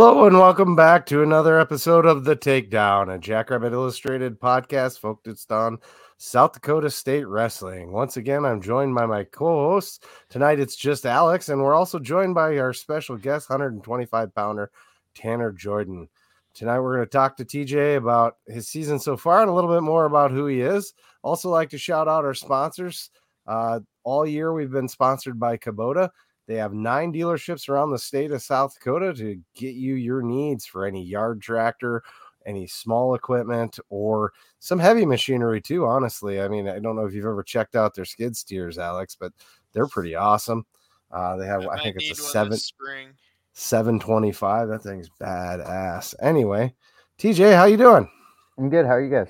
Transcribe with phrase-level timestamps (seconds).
[0.00, 5.52] Hello and welcome back to another episode of The Takedown, a Jackrabbit Illustrated podcast focused
[5.52, 5.76] on
[6.16, 7.92] South Dakota State Wrestling.
[7.92, 10.00] Once again, I'm joined by my co hosts.
[10.30, 14.70] Tonight it's just Alex, and we're also joined by our special guest, 125 pounder
[15.14, 16.08] Tanner Jordan.
[16.54, 19.70] Tonight we're going to talk to TJ about his season so far and a little
[19.70, 20.94] bit more about who he is.
[21.22, 23.10] Also, like to shout out our sponsors.
[23.46, 26.08] Uh, all year we've been sponsored by Kubota.
[26.50, 30.66] They have nine dealerships around the state of South Dakota to get you your needs
[30.66, 32.02] for any yard tractor,
[32.44, 35.86] any small equipment, or some heavy machinery too.
[35.86, 39.14] Honestly, I mean, I don't know if you've ever checked out their skid steers, Alex,
[39.14, 39.32] but
[39.72, 40.66] they're pretty awesome.
[41.12, 43.10] Uh, they have, I, I think it's a seven spring.
[43.52, 44.70] 725.
[44.70, 46.16] That thing's badass.
[46.20, 46.74] Anyway,
[47.16, 48.10] TJ, how you doing?
[48.58, 48.86] I'm good.
[48.86, 49.28] How are you guys?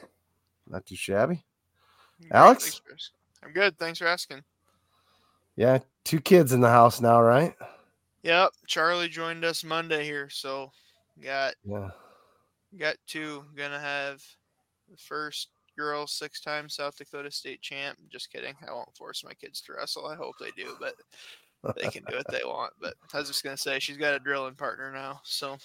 [0.67, 1.45] Not too shabby.
[2.33, 2.81] Alex?
[3.45, 3.79] I'm good.
[3.79, 4.43] Thanks for asking.
[5.57, 7.55] Yeah, two kids in the house now, right?
[8.23, 8.53] Yep.
[8.67, 10.71] Charlie joined us Monday here, so
[11.23, 11.91] got yeah,
[12.79, 13.45] got two.
[13.57, 14.23] Gonna have
[14.91, 17.99] the first girl six time South Dakota state champ.
[18.11, 18.55] Just kidding.
[18.69, 20.07] I won't force my kids to wrestle.
[20.07, 20.95] I hope they do, but
[21.77, 22.73] they can do what they want.
[22.81, 25.57] But I was just gonna say she's got a drilling partner now, so.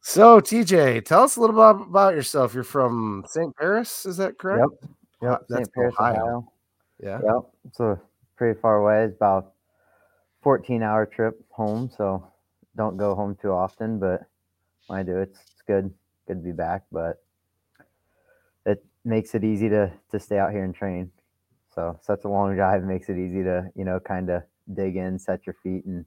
[0.00, 2.52] so TJ, tell us a little bit about yourself.
[2.52, 3.54] You're from St.
[3.56, 4.66] Paris, is that correct?
[4.82, 4.90] Yep.
[5.20, 5.72] Yep, St.
[5.72, 6.16] Paris, Ohio.
[6.16, 6.52] Ohio.
[7.02, 7.20] Yeah.
[7.24, 7.42] Yep.
[7.66, 8.00] It's a
[8.36, 9.04] pretty far away.
[9.04, 9.52] It's about
[10.42, 11.90] 14 hour trip home.
[11.96, 12.26] So
[12.76, 14.22] don't go home too often, but
[14.86, 15.92] when I do, it's, it's good.
[16.26, 17.22] Good to be back, but
[18.66, 21.10] it makes it easy to, to stay out here and train.
[21.74, 24.42] So such a long drive makes it easy to, you know, kind of
[24.72, 26.04] dig in, set your feet and,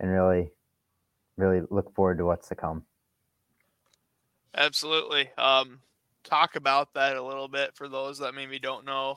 [0.00, 0.50] and really,
[1.36, 2.84] really look forward to what's to come.
[4.54, 5.28] Absolutely.
[5.36, 5.80] Um,
[6.24, 9.16] talk about that a little bit for those that maybe don't know.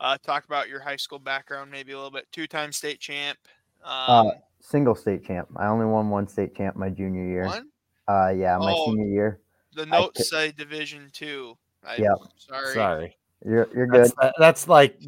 [0.00, 2.26] Uh, talk about your high school background, maybe a little bit.
[2.30, 3.38] Two-time state champ.
[3.84, 5.48] Uh, um, uh, single state champ.
[5.56, 7.46] I only won one state champ my junior year.
[7.46, 7.68] One?
[8.06, 9.40] Uh, yeah, my oh, senior year.
[9.74, 11.56] The notes say Division Two.
[11.98, 12.14] Yeah.
[12.36, 12.74] Sorry.
[12.74, 13.16] Sorry.
[13.44, 14.12] You're you're good.
[14.20, 15.00] That's, that's like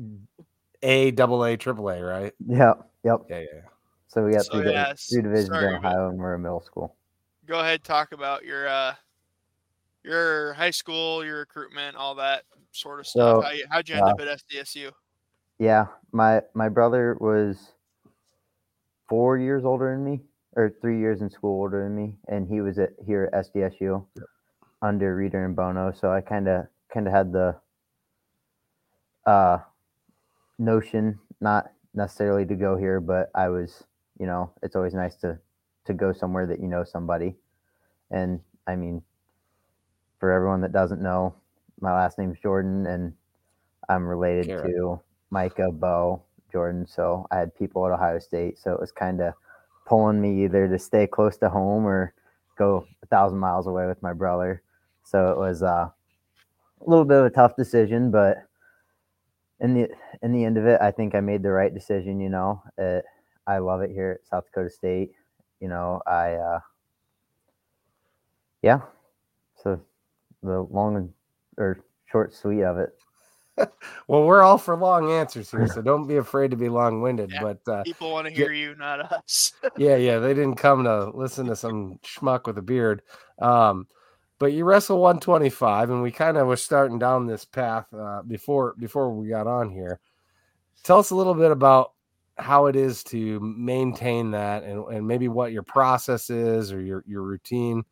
[0.82, 2.32] A, double A, triple A, right?
[2.46, 2.74] Yeah.
[3.04, 3.22] Yep.
[3.28, 3.46] Yeah, yeah.
[4.08, 6.60] So we got so, three, yeah, three divisions sorry, in Ohio, and we're a middle
[6.60, 6.96] school.
[7.46, 8.94] Go ahead, talk about your uh,
[10.04, 13.42] your high school, your recruitment, all that sort of stuff.
[13.44, 14.92] So, How you, how'd you end uh, up at SDSU?
[15.58, 17.72] Yeah, my my brother was
[19.08, 20.20] four years older than me,
[20.56, 24.04] or three years in school older than me, and he was at here at SDSU
[24.16, 24.26] yep.
[24.82, 25.92] under Reeder and Bono.
[25.92, 27.56] So I kind of kind of had the
[29.26, 29.58] uh,
[30.58, 33.84] notion, not necessarily to go here, but I was,
[34.18, 35.38] you know, it's always nice to
[35.86, 37.36] to go somewhere that you know somebody,
[38.10, 39.02] and I mean,
[40.20, 41.34] for everyone that doesn't know,
[41.80, 43.12] my last name's Jordan, and
[43.88, 45.00] I'm related to
[45.30, 46.22] Micah Bo
[46.52, 46.86] Jordan.
[46.86, 49.34] So I had people at Ohio State, so it was kind of
[49.86, 52.14] pulling me either to stay close to home or
[52.56, 54.62] go a thousand miles away with my brother.
[55.02, 58.36] So it was uh, a little bit of a tough decision, but
[59.60, 59.88] in the
[60.22, 62.20] in the end of it, I think I made the right decision.
[62.20, 63.04] You know, it,
[63.46, 65.12] I love it here at South Dakota State.
[65.60, 66.60] You know, I uh,
[68.62, 68.80] yeah.
[70.40, 71.12] So the long
[71.56, 72.90] or short sweet of it.
[74.08, 77.30] well, we're all for long answers here, so don't be afraid to be long winded.
[77.30, 79.52] Yeah, but uh, people want to hear you, not us.
[79.76, 83.02] yeah, yeah, they didn't come to listen to some schmuck with a beard.
[83.38, 83.86] Um,
[84.38, 88.74] but you wrestle 125, and we kind of were starting down this path uh, before
[88.78, 90.00] before we got on here.
[90.82, 91.92] Tell us a little bit about
[92.38, 97.04] how it is to maintain that, and, and maybe what your process is or your
[97.06, 97.84] your routine.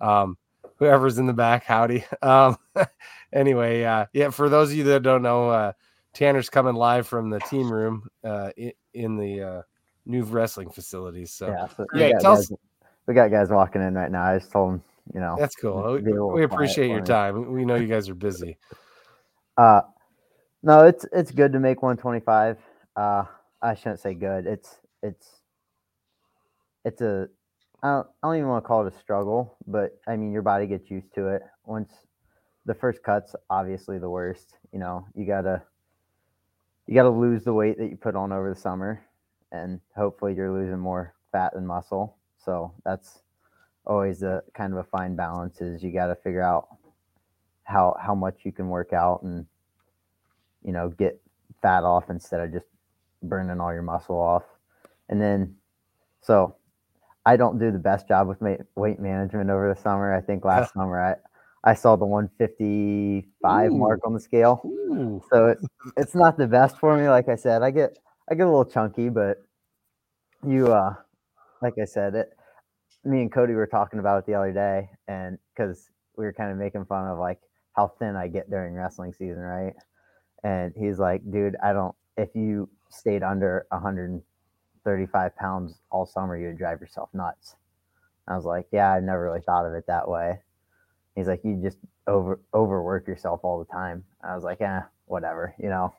[0.00, 0.36] Um,
[0.76, 2.04] whoever's in the back, howdy.
[2.22, 2.58] Um,
[3.32, 5.72] anyway, uh, yeah, for those of you that don't know, uh,
[6.12, 8.50] Tanner's coming live from the team room uh,
[8.92, 9.62] in, the uh,
[10.06, 11.32] new wrestling facilities.
[11.32, 12.52] So, yeah, so yeah we, got guys,
[13.06, 14.22] we got guys walking in right now.
[14.22, 14.82] I just told them,
[15.12, 15.94] you know, that's cool.
[15.94, 17.52] We, we appreciate your time.
[17.52, 18.56] We know you guys are busy.
[19.56, 19.82] Uh,
[20.64, 22.58] no, it's it's good to make 125.
[22.96, 23.24] Uh,
[23.62, 24.48] I shouldn't say good.
[24.48, 25.28] It's it's
[26.84, 27.28] it's a
[27.84, 30.90] I don't, even want to call it a struggle, but I mean, your body gets
[30.90, 31.42] used to it.
[31.66, 31.92] Once
[32.64, 35.62] the first cut's obviously the worst, you know, you gotta,
[36.86, 39.04] you gotta lose the weight that you put on over the summer
[39.52, 42.16] and hopefully you're losing more fat than muscle.
[42.42, 43.20] So that's
[43.84, 46.68] always a kind of a fine balance is you got to figure out
[47.64, 49.44] how, how much you can work out and,
[50.62, 51.20] you know, get
[51.60, 52.66] fat off instead of just
[53.22, 54.44] burning all your muscle off.
[55.10, 55.56] And then,
[56.22, 56.56] so
[57.26, 58.38] I don't do the best job with
[58.74, 60.14] weight management over the summer.
[60.14, 61.16] I think last summer I
[61.70, 63.74] I saw the 155 Ooh.
[63.74, 64.60] mark on the scale.
[64.66, 65.22] Ooh.
[65.32, 65.58] So it,
[65.96, 67.08] it's not the best for me.
[67.08, 67.98] Like I said, I get
[68.30, 69.38] I get a little chunky, but
[70.46, 70.94] you uh
[71.62, 72.36] like I said, it
[73.04, 76.52] me and Cody were talking about it the other day and because we were kind
[76.52, 77.38] of making fun of like
[77.74, 79.74] how thin I get during wrestling season, right?
[80.42, 83.66] And he's like, dude, I don't if you stayed under
[84.84, 87.56] 135 pounds all summer, you would drive yourself nuts.
[88.28, 90.40] I was like, yeah, I never really thought of it that way.
[91.14, 94.04] He's like, you just over overwork yourself all the time.
[94.22, 95.94] I was like, eh, whatever, you know.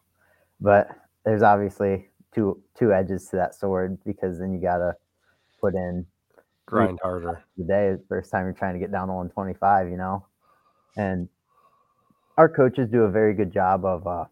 [0.59, 0.89] But
[1.23, 4.95] there's obviously two two edges to that sword because then you gotta
[5.59, 6.05] put in
[6.65, 7.43] Grind harder.
[7.57, 10.25] the day the first time you're trying to get down to 125, you know.
[10.97, 11.29] And
[12.37, 14.25] our coaches do a very good job of uh,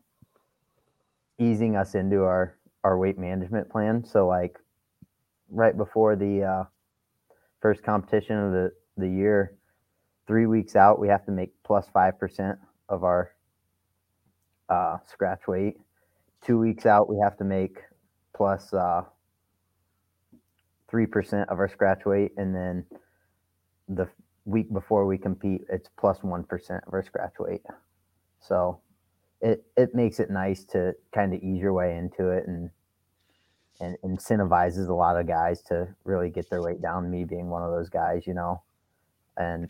[1.39, 4.03] easing us into our our weight management plan.
[4.03, 4.59] So like
[5.49, 6.63] right before the uh,
[7.61, 9.55] first competition of the the year,
[10.27, 12.59] three weeks out, we have to make plus five percent
[12.89, 13.31] of our
[14.69, 15.77] uh, scratch weight.
[16.41, 17.77] Two weeks out, we have to make
[18.35, 19.03] plus uh,
[20.89, 22.85] three percent of our scratch weight, and then
[23.87, 24.07] the
[24.45, 27.61] week before we compete, it's plus one percent of our scratch weight.
[28.39, 28.79] So
[29.43, 32.69] it it makes it nice to kind of ease your way into it and
[33.81, 37.11] and incentivizes a lot of guys to really get their weight down.
[37.11, 38.61] Me being one of those guys, you know,
[39.35, 39.69] and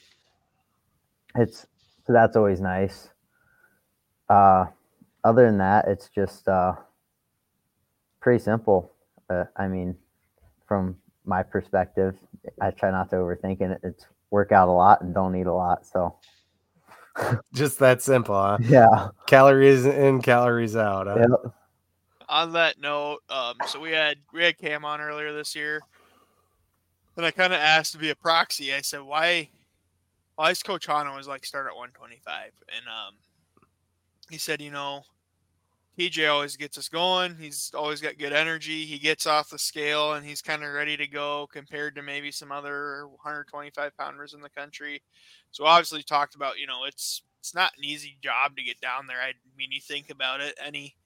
[1.36, 1.66] it's
[2.06, 3.10] so that's always nice.
[4.30, 4.66] Uh,
[5.24, 6.74] other than that, it's just uh,
[8.20, 8.94] pretty simple.
[9.30, 9.96] Uh, I mean,
[10.68, 12.16] from my perspective,
[12.62, 13.80] I try not to overthink it.
[13.84, 15.88] It's work out a lot and don't eat a lot.
[15.88, 16.16] So
[17.54, 18.58] Just that simple, huh?
[18.62, 21.08] yeah, Calories in, calories out.
[21.08, 21.18] Huh?
[21.20, 21.54] Yep.
[22.30, 25.82] on that note, um, so we had we had Cam on earlier this year,
[27.16, 28.74] and I kind of asked to be a proxy.
[28.74, 29.50] I said, "Why,
[30.36, 33.16] why is Coach Hano is like start at 125?" And um,
[34.30, 35.04] he said, "You know,
[35.98, 37.36] TJ always gets us going.
[37.40, 38.86] He's always got good energy.
[38.86, 42.32] He gets off the scale and he's kind of ready to go compared to maybe
[42.32, 45.04] some other 125 pounders in the country.
[45.54, 49.08] So obviously talked about, you know, it's it's not an easy job to get down
[49.08, 49.22] there.
[49.22, 50.98] I mean, you think about it, any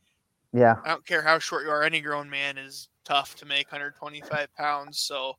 [0.53, 3.71] yeah, I don't care how short you are, any grown man is tough to make
[3.71, 4.99] 125 pounds.
[4.99, 5.35] So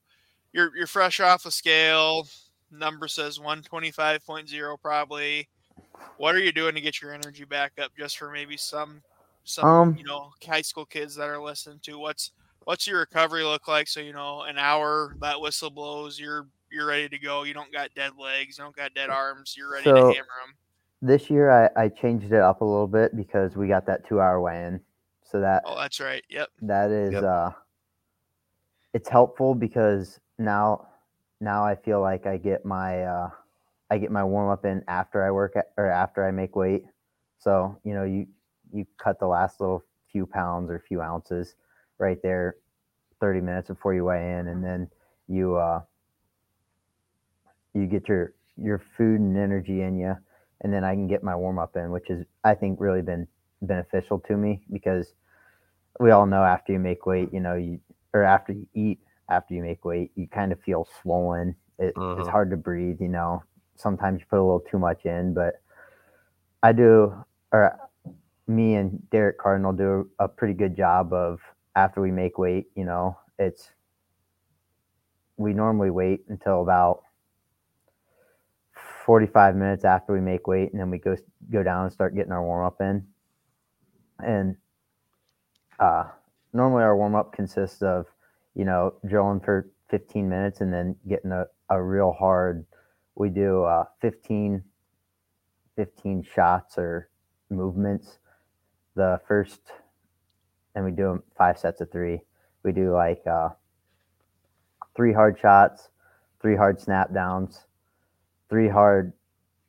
[0.52, 2.28] you're you're fresh off the scale.
[2.70, 5.48] Number says 125.0 probably.
[6.16, 9.02] What are you doing to get your energy back up just for maybe some
[9.44, 12.32] some Um, you know high school kids that are listening to what's
[12.64, 16.86] what's your recovery look like so you know an hour that whistle blows you're you're
[16.86, 19.84] ready to go you don't got dead legs you don't got dead arms you're ready
[19.84, 20.12] to hammer
[20.44, 20.54] them
[21.00, 24.20] this year I, I changed it up a little bit because we got that two
[24.20, 24.80] hour weigh in.
[25.22, 27.22] So that oh that's right yep that is Yep.
[27.22, 27.50] uh
[28.94, 30.88] it's helpful because now
[31.40, 33.30] now I feel like I get my uh
[33.90, 36.84] I get my warm up in after I work at, or after I make weight.
[37.38, 38.26] So, you know, you
[38.72, 41.54] you cut the last little few pounds or few ounces
[41.98, 42.56] right there
[43.20, 44.88] 30 minutes before you weigh in and then
[45.26, 45.82] you uh
[47.74, 50.14] you get your your food and energy in you
[50.62, 53.26] and then I can get my warm up in, which is I think really been
[53.62, 55.14] beneficial to me because
[56.00, 57.80] we all know after you make weight, you know, you
[58.14, 61.54] or after you eat after you make weight, you kind of feel swollen.
[61.78, 62.28] It, It's Mhm.
[62.28, 63.42] hard to breathe, you know.
[63.76, 65.54] Sometimes you put a little too much in, but
[66.62, 67.14] I do,
[67.52, 67.78] or
[68.46, 71.40] me and Derek Cardinal do a pretty good job of
[71.76, 73.72] after we make weight, you know, it's
[75.36, 77.02] we normally wait until about
[79.08, 81.16] 45 minutes after we make weight and then we go
[81.50, 83.06] go down and start getting our warm up in.
[84.18, 84.54] And
[85.78, 86.04] uh
[86.52, 88.04] normally our warm up consists of,
[88.54, 92.66] you know, drilling for 15 minutes and then getting a, a real hard
[93.14, 94.62] we do uh 15
[95.74, 97.08] 15 shots or
[97.48, 98.18] movements
[98.94, 99.60] the first
[100.74, 102.20] and we do them five sets of three
[102.62, 103.48] we do like uh
[104.94, 105.88] three hard shots
[106.42, 107.67] three hard snap downs
[108.48, 109.12] three hard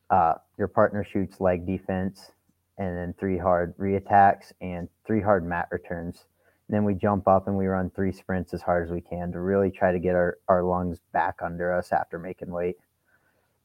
[0.09, 2.31] uh your partner shoots leg defense
[2.77, 6.25] and then three hard reattacks and three hard mat returns
[6.67, 9.31] and then we jump up and we run three sprints as hard as we can
[9.31, 12.77] to really try to get our, our lungs back under us after making weight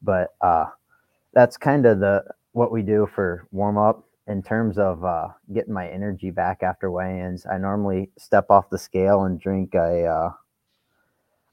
[0.01, 0.65] but uh
[1.33, 5.73] that's kind of the what we do for warm up in terms of uh, getting
[5.73, 7.45] my energy back after weigh-ins.
[7.45, 10.29] I normally step off the scale and drink a uh,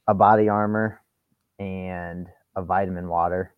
[0.08, 1.00] a body armor
[1.58, 3.54] and a vitamin water,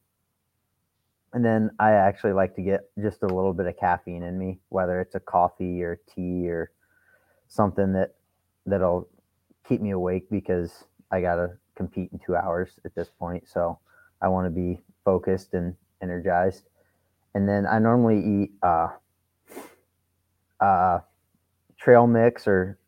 [1.32, 4.60] and then I actually like to get just a little bit of caffeine in me,
[4.68, 6.70] whether it's a coffee or tea or
[7.48, 8.14] something that
[8.66, 9.08] that'll
[9.66, 13.48] keep me awake because I gotta compete in two hours at this point.
[13.48, 13.78] So
[14.22, 16.68] I want to be focused and energized.
[17.34, 18.88] And then I normally eat uh,
[20.60, 21.00] uh,
[21.76, 22.78] trail mix or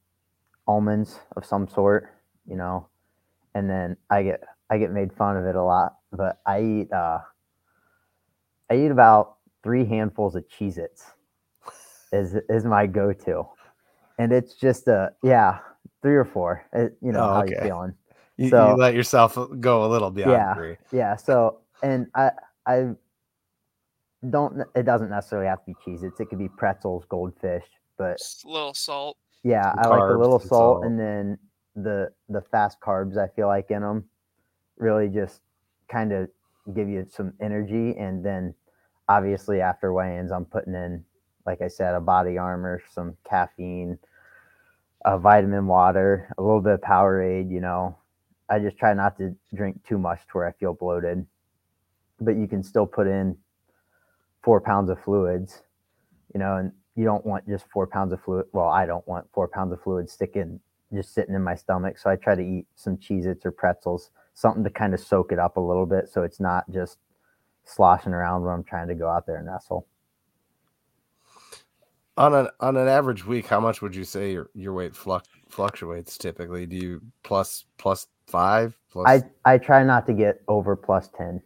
[0.69, 2.13] almonds of some sort
[2.47, 2.89] you know,
[3.55, 6.93] and then I get I get made fun of it a lot, but I eat
[6.93, 7.19] uh
[8.71, 11.05] I eat about three handfuls of Cheez Its
[12.13, 13.45] is is my go to.
[14.19, 15.59] And it's just a yeah,
[16.03, 16.65] three or four.
[16.73, 17.55] It, you know, Oh, how okay.
[17.55, 17.95] you feeling.
[18.39, 20.55] You, So- you let yourself go a little beyond Yeah.
[20.55, 20.77] three.
[20.93, 21.17] Yeah.
[21.17, 22.31] So, and I,
[22.67, 22.91] I
[24.31, 26.19] don't, it doesn't necessarily have to be Cheez Its.
[26.21, 27.65] It could be pretzels, goldfish,
[27.99, 29.17] but Just a little salt.
[29.43, 30.49] yeah, Some I like a little salt
[30.81, 30.85] salt.
[30.85, 31.39] and then
[31.77, 34.05] the, the fast carbs I feel like in them
[34.79, 35.41] really just
[35.89, 36.29] kind of
[36.75, 37.97] give you some energy.
[37.97, 38.55] And then
[39.09, 41.05] obviously after weigh-ins, I'm putting in,
[41.47, 43.99] like I said, a body armor, some caffeine,
[45.05, 47.97] a vitamin water, a little bit of Powerade, you know,
[48.49, 51.27] I just try not to drink too much to where I feel bloated.
[52.21, 53.37] But you can still put in
[54.43, 55.63] four pounds of fluids,
[56.33, 58.47] you know, and you don't want just four pounds of fluid.
[58.53, 60.61] Well, I don't want four pounds of fluid sticking
[60.95, 61.99] just sitting in my stomach.
[61.99, 65.33] So I try to eat some Cheez Its or pretzels, something to kind of soak
[65.33, 66.99] it up a little bit so it's not just
[67.65, 69.87] sloshing around when I'm trying to go out there and wrestle.
[72.19, 75.25] On an on an average week, how much would you say your, your weight fluc-
[75.49, 76.67] fluctuates typically?
[76.67, 79.07] Do you plus plus five plus
[79.45, 81.43] I, I try not to get over plus 10.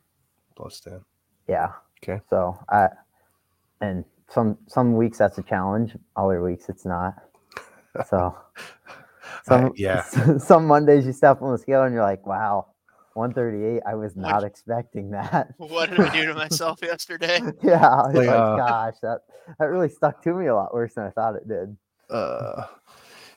[0.56, 1.00] plus ten?
[1.49, 1.73] Yeah.
[2.02, 2.20] Okay.
[2.28, 2.88] So I,
[3.80, 5.97] and some some weeks that's a challenge.
[6.16, 7.14] Other weeks it's not.
[8.09, 8.37] So
[9.44, 10.04] some yeah.
[10.38, 12.66] some Mondays you step on the scale and you're like, wow,
[13.14, 13.83] 138.
[13.87, 15.55] I was What- not expecting that.
[15.59, 17.40] What did I do to myself yesterday?
[17.62, 17.87] yeah.
[17.88, 19.21] I was Like, like, uh, gosh, that
[19.59, 21.76] that really stuck to me a lot worse than I thought it did.
[22.09, 22.67] Uh,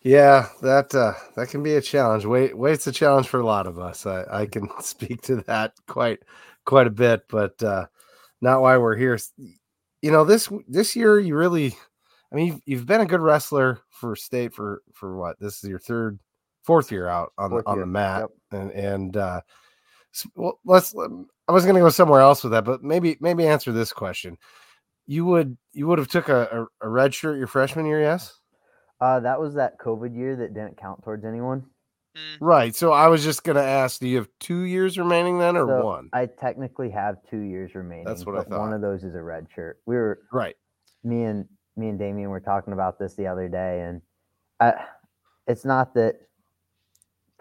[0.04, 2.26] yeah, that uh, that can be a challenge.
[2.26, 4.06] Weight weight's a challenge for a lot of us.
[4.06, 6.20] I, I can speak to that quite
[6.66, 7.86] quite a bit, but uh,
[8.42, 9.18] not why we're here.
[10.02, 11.76] You know this this year you really,
[12.32, 15.40] I mean, you've, you've been a good wrestler for state for for what?
[15.40, 16.20] This is your third,
[16.64, 18.62] fourth year out on Fourth the on year, the mat, yep.
[18.62, 19.42] and and uh,
[20.36, 20.96] well, let's.
[21.48, 24.38] I was going to go somewhere else with that, but maybe maybe answer this question.
[25.06, 28.34] You would you would have took a, a, a red shirt your freshman year, yes?
[29.02, 31.66] Uh, that was that COVID year that didn't count towards anyone.
[32.16, 32.76] Mm, Right.
[32.76, 35.68] So I was just going to ask, do you have two years remaining then or
[35.68, 36.10] So one?
[36.14, 38.06] I technically have two years remaining.
[38.06, 39.80] That's what I but One of those is a red shirt.
[39.86, 40.56] We were Right.
[41.04, 44.02] me and me and Damien were talking about this the other day, and
[44.60, 44.86] I,
[45.48, 46.16] it's not that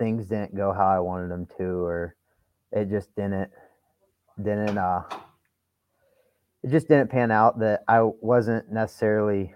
[0.02, 2.16] things didn't go how I wanted them to, or
[2.72, 3.50] it just didn't
[4.42, 5.02] didn't uh
[6.64, 9.54] it just didn't pan out that I wasn't necessarily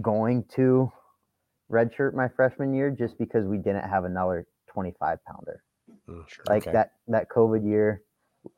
[0.00, 0.90] going to
[1.70, 5.62] redshirt my freshman year just because we didn't have another 25 pounder
[6.08, 6.44] Mm, Sure.
[6.48, 6.72] like okay.
[6.72, 8.02] that that COVID year,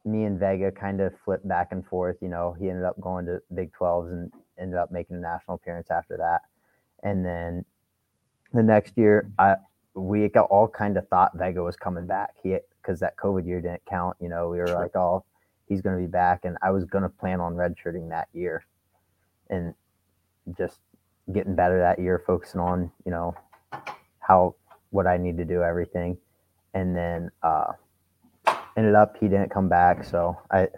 [0.04, 2.16] me and Vega kind of flipped back and forth.
[2.22, 5.56] You know, he ended up going to Big 12s and ended up making a national
[5.56, 6.42] appearance after that.
[7.02, 7.64] And then
[8.52, 9.56] the next year, I
[9.94, 12.30] we got all kind of thought Vega was coming back.
[12.42, 14.16] He because that COVID year didn't count.
[14.20, 14.80] You know, we were Sure.
[14.80, 15.24] like, oh,
[15.68, 18.64] he's going to be back, and I was going to plan on redshirting that year,
[19.50, 19.74] and
[20.58, 20.80] just
[21.32, 23.34] getting better that year, focusing on you know
[24.20, 24.56] how
[24.90, 26.18] what I need to do, everything
[26.74, 27.72] and then uh,
[28.76, 30.04] ended up he didn't come back.
[30.04, 30.68] So I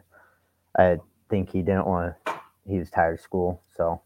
[0.79, 0.99] I
[1.31, 2.33] think he didn't want to.
[2.69, 3.63] He was tired of school.
[3.77, 4.03] So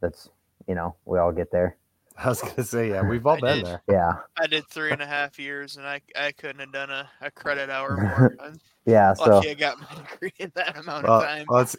[0.00, 0.28] that's
[0.68, 1.76] you know we all get there.
[2.24, 3.64] I was going to say, yeah, we've all I been did.
[3.64, 3.82] there.
[3.88, 7.08] Yeah, I did three and a half years, and I I couldn't have done a,
[7.20, 8.34] a credit hour more.
[8.38, 9.14] I'm yeah.
[9.14, 11.46] So lucky I got my degree in that amount Well, of time.
[11.48, 11.76] well, it's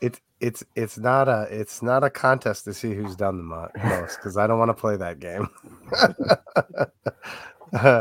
[0.00, 4.16] it's it's it's not a it's not a contest to see who's done the most
[4.18, 5.48] because I don't want to play that game.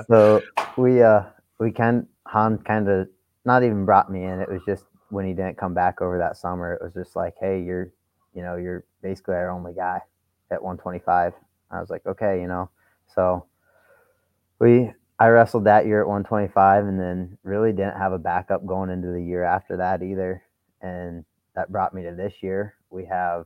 [0.10, 0.42] so
[0.78, 1.24] we uh
[1.60, 3.10] we kind Hahn kind of
[3.46, 4.42] not even brought me in.
[4.42, 6.74] It was just when he didn't come back over that summer.
[6.74, 7.92] It was just like, hey, you're
[8.34, 10.02] you know you're basically our only guy
[10.52, 11.34] at 125.
[11.72, 12.70] I was like, okay, you know.
[13.16, 13.46] So
[14.60, 18.90] we I wrestled that year at 125 and then really didn't have a backup going
[18.90, 20.44] into the year after that either.
[20.82, 22.76] And that brought me to this year.
[22.90, 23.46] We have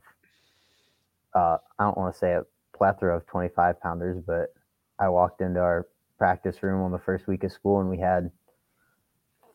[1.34, 2.44] uh I don't want to say a
[2.76, 4.54] plethora of 25 pounders, but
[4.98, 5.88] I walked into our
[6.18, 8.30] practice room on the first week of school and we had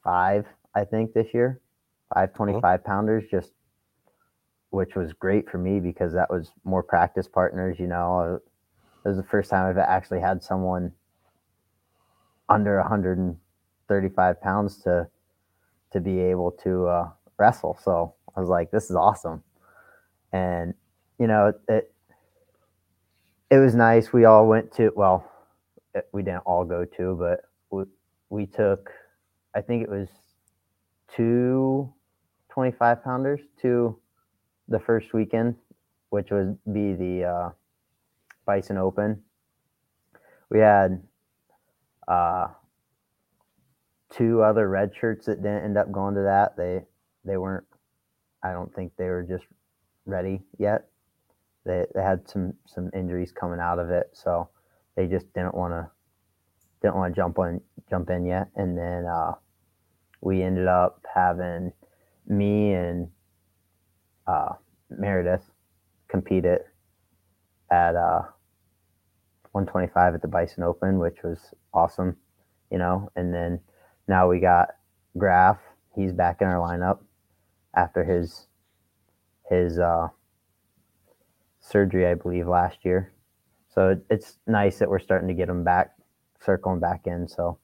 [0.03, 0.45] five,
[0.75, 1.61] I think, this year.
[2.13, 3.51] Five 25 pounders, just
[4.69, 8.39] which was great for me because that was more practice partners, you know.
[9.07, 10.91] It was the first time I've actually had someone
[12.49, 15.07] under 135 pounds to
[15.93, 17.09] to be able to uh,
[17.39, 17.79] wrestle.
[17.81, 19.43] So I was like, this is awesome.
[20.33, 20.73] And
[21.19, 21.93] you know, it
[23.49, 24.11] it was nice.
[24.11, 25.31] We all went to well,
[25.95, 27.85] it- we didn't all go to, but we,
[28.29, 28.91] we took
[29.55, 30.09] I think it was
[31.15, 31.93] two
[32.49, 33.97] 25 pounders to
[34.67, 35.55] the first weekend,
[36.09, 37.49] which would be the uh,
[38.47, 39.23] Bison Open.
[40.49, 41.03] We had
[42.07, 42.47] Uh,
[44.09, 46.55] two other red shirts that didn't end up going to that.
[46.57, 46.85] They
[47.25, 47.65] they weren't.
[48.43, 49.45] I don't think they were just
[50.05, 50.87] ready yet.
[51.65, 54.49] They they had some some injuries coming out of it, so
[54.95, 55.91] they just didn't want to
[56.81, 58.49] didn't want to jump on jump in yet.
[58.55, 59.33] And then uh,
[60.21, 61.73] we ended up having
[62.27, 63.09] me and
[64.27, 64.53] uh,
[64.89, 65.51] Meredith
[66.07, 66.67] compete it
[67.71, 68.21] at uh,
[69.57, 71.39] 125 at the Bison Open, which was
[71.73, 72.15] awesome,
[72.71, 73.09] you know.
[73.15, 73.59] And then
[74.07, 74.69] now we got
[75.17, 75.57] Graf.
[75.95, 76.99] He's back in our lineup
[77.75, 78.47] after his
[79.49, 80.09] his uh,
[81.59, 83.13] surgery, I believe, last year.
[83.73, 85.95] So it, it's nice that we're starting to get him back,
[86.39, 87.27] circling back in.
[87.27, 87.57] So.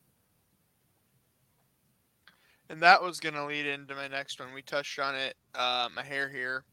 [2.70, 4.52] And that was going to lead into my next one.
[4.52, 5.36] We touched on it.
[5.54, 6.66] Uh, my hair here.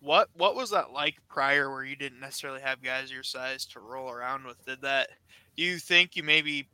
[0.00, 3.80] What what was that like prior, where you didn't necessarily have guys your size to
[3.80, 4.64] roll around with?
[4.64, 5.08] Did that?
[5.56, 6.68] Do you think you maybe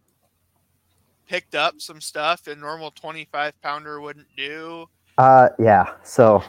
[1.26, 4.88] picked up some stuff a normal twenty five pounder wouldn't do?
[5.18, 5.94] Uh, yeah.
[6.04, 6.42] So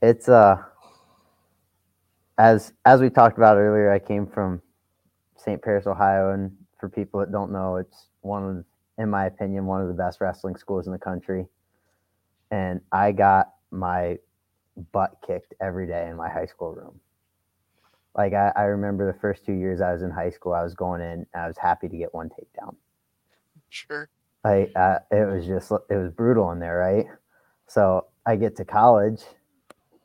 [0.00, 0.62] it's uh
[2.38, 4.60] as as we talked about earlier, I came from
[5.36, 5.60] St.
[5.62, 8.64] Paris, Ohio, and for people that don't know, it's one of,
[9.02, 11.46] in my opinion, one of the best wrestling schools in the country.
[12.50, 14.18] And I got my
[14.92, 17.00] butt kicked every day in my high school room.
[18.16, 20.74] Like I, I remember the first two years I was in high school, I was
[20.74, 22.76] going in, I was happy to get one takedown.
[23.68, 24.08] Sure.
[24.44, 27.06] I uh, it was just it was brutal in there, right?
[27.66, 29.22] So I get to college,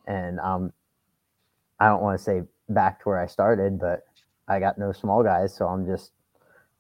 [0.08, 0.74] and um,
[1.80, 4.04] I don't want to say back to where I started, but
[4.48, 6.12] I got no small guys, so I'm just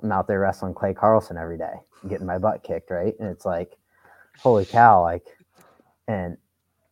[0.02, 1.74] I'm out there wrestling Clay Carlson every day,
[2.10, 3.14] getting my butt kicked, right?
[3.20, 3.78] And it's like,
[4.40, 5.26] holy cow, like,
[6.08, 6.38] and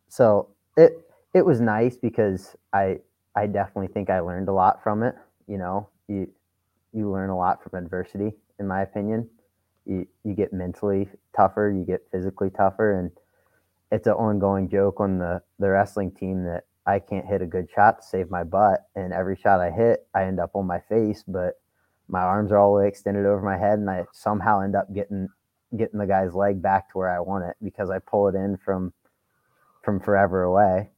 [0.07, 2.99] so it it was nice because I
[3.35, 5.15] I definitely think I learned a lot from it.
[5.47, 6.27] You know, you
[6.93, 9.29] you learn a lot from adversity, in my opinion.
[9.85, 13.11] You you get mentally tougher, you get physically tougher, and
[13.91, 17.67] it's an ongoing joke on the the wrestling team that I can't hit a good
[17.69, 20.79] shot to save my butt, and every shot I hit, I end up on my
[20.79, 21.59] face, but
[22.07, 24.93] my arms are all the way extended over my head, and I somehow end up
[24.93, 25.27] getting
[25.77, 28.57] getting the guy's leg back to where I want it because I pull it in
[28.57, 28.93] from
[29.83, 30.89] from forever away.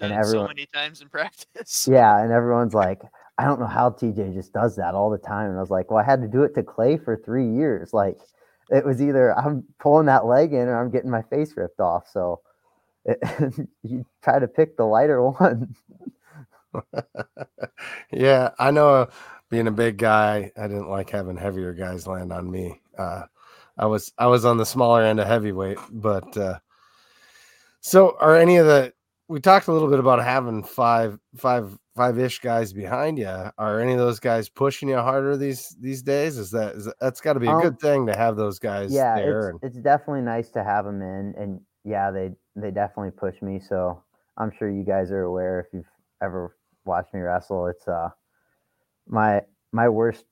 [0.00, 1.88] and everyone, so many times in practice.
[1.90, 3.02] Yeah, and everyone's like,
[3.38, 5.50] I don't know how TJ just does that all the time.
[5.50, 7.92] And I was like, well, I had to do it to Clay for three years.
[7.92, 8.18] Like,
[8.70, 12.08] it was either I'm pulling that leg in or I'm getting my face ripped off.
[12.10, 12.40] So
[13.04, 13.18] it,
[13.82, 15.74] you try to pick the lighter one.
[18.12, 18.88] yeah, I know.
[18.94, 19.06] Uh,
[19.48, 22.80] being a big guy, I didn't like having heavier guys land on me.
[22.98, 23.22] Uh,
[23.78, 26.58] I was I was on the smaller end of heavyweight, but uh,
[27.86, 28.92] so are any of the
[29.28, 33.50] we talked a little bit about having five five five ish guys behind you.
[33.58, 36.36] Are any of those guys pushing you harder these these days?
[36.36, 38.58] Is that, is that that's got to be a um, good thing to have those
[38.58, 39.50] guys yeah, there?
[39.50, 39.70] It's, and...
[39.70, 43.60] it's definitely nice to have them in, and yeah, they they definitely push me.
[43.60, 44.02] So
[44.36, 47.68] I'm sure you guys are aware if you've ever watched me wrestle.
[47.68, 48.08] It's uh
[49.06, 50.24] my my worst,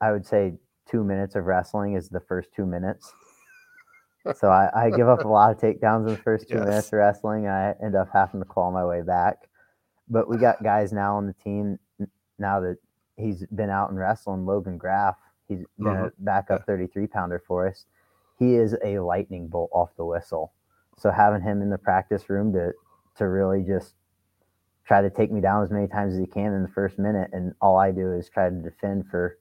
[0.00, 0.54] I would say,
[0.88, 3.12] two minutes of wrestling is the first two minutes
[4.34, 6.66] so I, I, give up a lot of takedowns in the first two yes.
[6.66, 7.46] minutes of wrestling.
[7.46, 9.48] I end up having to claw my way back.
[10.08, 11.78] But we got guys now on the team
[12.38, 12.76] now that
[13.16, 14.46] he's been out and wrestling.
[14.46, 15.16] Logan Graf,
[15.48, 16.06] he's been mm-hmm.
[16.06, 17.86] a backup 33 pounder for us.
[18.38, 20.52] He is a lightning bolt off the whistle.
[20.98, 22.72] So having him in the practice room to
[23.16, 23.94] to really just
[24.84, 27.30] try to take me down as many times as he can in the first minute,
[27.32, 29.38] and all I do is try to defend for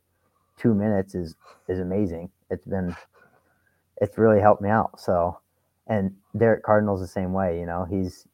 [0.58, 1.36] two minutes is
[1.67, 2.30] is amazing.
[2.50, 2.96] It's been
[4.01, 4.99] it's really helped me out.
[4.99, 5.39] So,
[5.88, 7.60] and Derek Cardinal's the same way.
[7.60, 8.27] You know, he's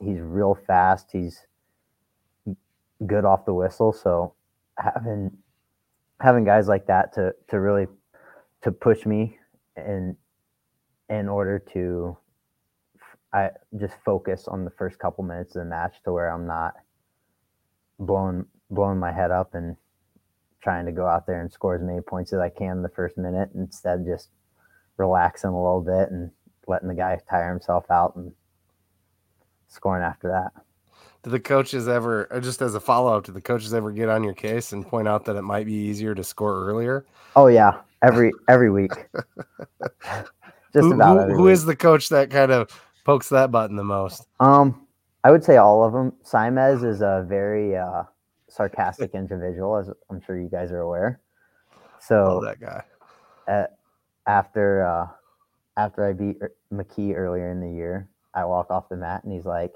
[0.00, 1.10] he's real fast.
[1.12, 1.46] He's
[3.06, 3.92] good off the whistle.
[3.92, 4.34] So
[4.78, 5.30] having
[6.20, 7.86] having guys like that to to really
[8.62, 9.38] to push me
[9.76, 10.16] in
[11.08, 12.16] in order to
[13.32, 16.74] I just focus on the first couple minutes of the match to where I'm not
[17.98, 19.76] blowing blowing my head up and
[20.62, 23.18] trying to go out there and score as many points as I can the first
[23.18, 24.28] minute instead just
[25.02, 26.30] relaxing a little bit and
[26.66, 28.32] letting the guy tire himself out and
[29.68, 30.62] scoring after that.
[31.22, 34.24] Do the coaches ever, just as a follow up, do the coaches ever get on
[34.24, 37.06] your case and point out that it might be easier to score earlier?
[37.36, 38.92] Oh yeah, every every week.
[40.12, 40.26] just
[40.72, 42.70] who, about who, who is the coach that kind of
[43.04, 44.26] pokes that button the most?
[44.40, 44.86] Um,
[45.24, 46.12] I would say all of them.
[46.24, 48.02] Simez is a very uh,
[48.48, 51.20] sarcastic individual, as I'm sure you guys are aware.
[52.00, 52.82] So that guy.
[53.46, 53.66] Uh,
[54.26, 55.08] after uh,
[55.76, 59.32] after I beat er, McKee earlier in the year, I walk off the mat and
[59.32, 59.72] he's like,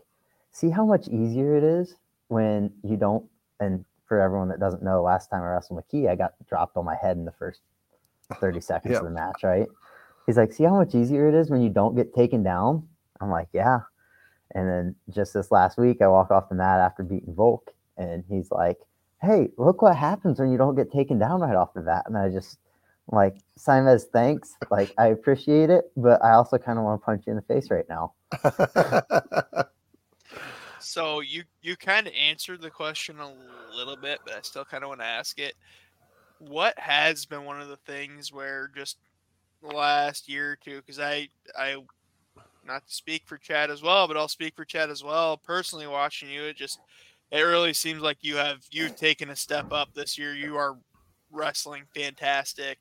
[0.53, 1.97] "See how much easier it is
[2.29, 3.25] when you don't."
[3.61, 6.85] And for everyone that doesn't know, last time I wrestled McKee, I got dropped on
[6.85, 7.61] my head in the first
[8.41, 9.67] 30 seconds of the match, right?
[10.27, 12.89] He's like, see how much easier it is when you don't get taken down?
[13.21, 13.81] I'm like, yeah.
[14.55, 18.25] And then just this last week, I walk off the mat after beating Volk, and
[18.29, 18.79] he's like,
[19.23, 22.05] hey, look what happens when you don't get taken down right off the bat.
[22.07, 22.59] And I just
[23.09, 24.55] like Simez, thanks.
[24.71, 27.43] Like I appreciate it, but I also kind of want to punch you in the
[27.43, 28.15] face right now.
[30.87, 33.33] So you you kind of answered the question a
[33.77, 35.55] little bit, but I still kind of want to ask it.
[36.39, 38.99] What has been one of the things where just
[39.63, 40.77] the last year or two?
[40.77, 41.77] Because I I
[42.65, 45.37] not to speak for Chad as well, but I'll speak for Chad as well.
[45.37, 46.79] Personally, watching you, it just
[47.33, 50.35] it really seems like you have you've taken a step up this year.
[50.35, 50.79] You are
[51.33, 52.79] wrestling fantastic.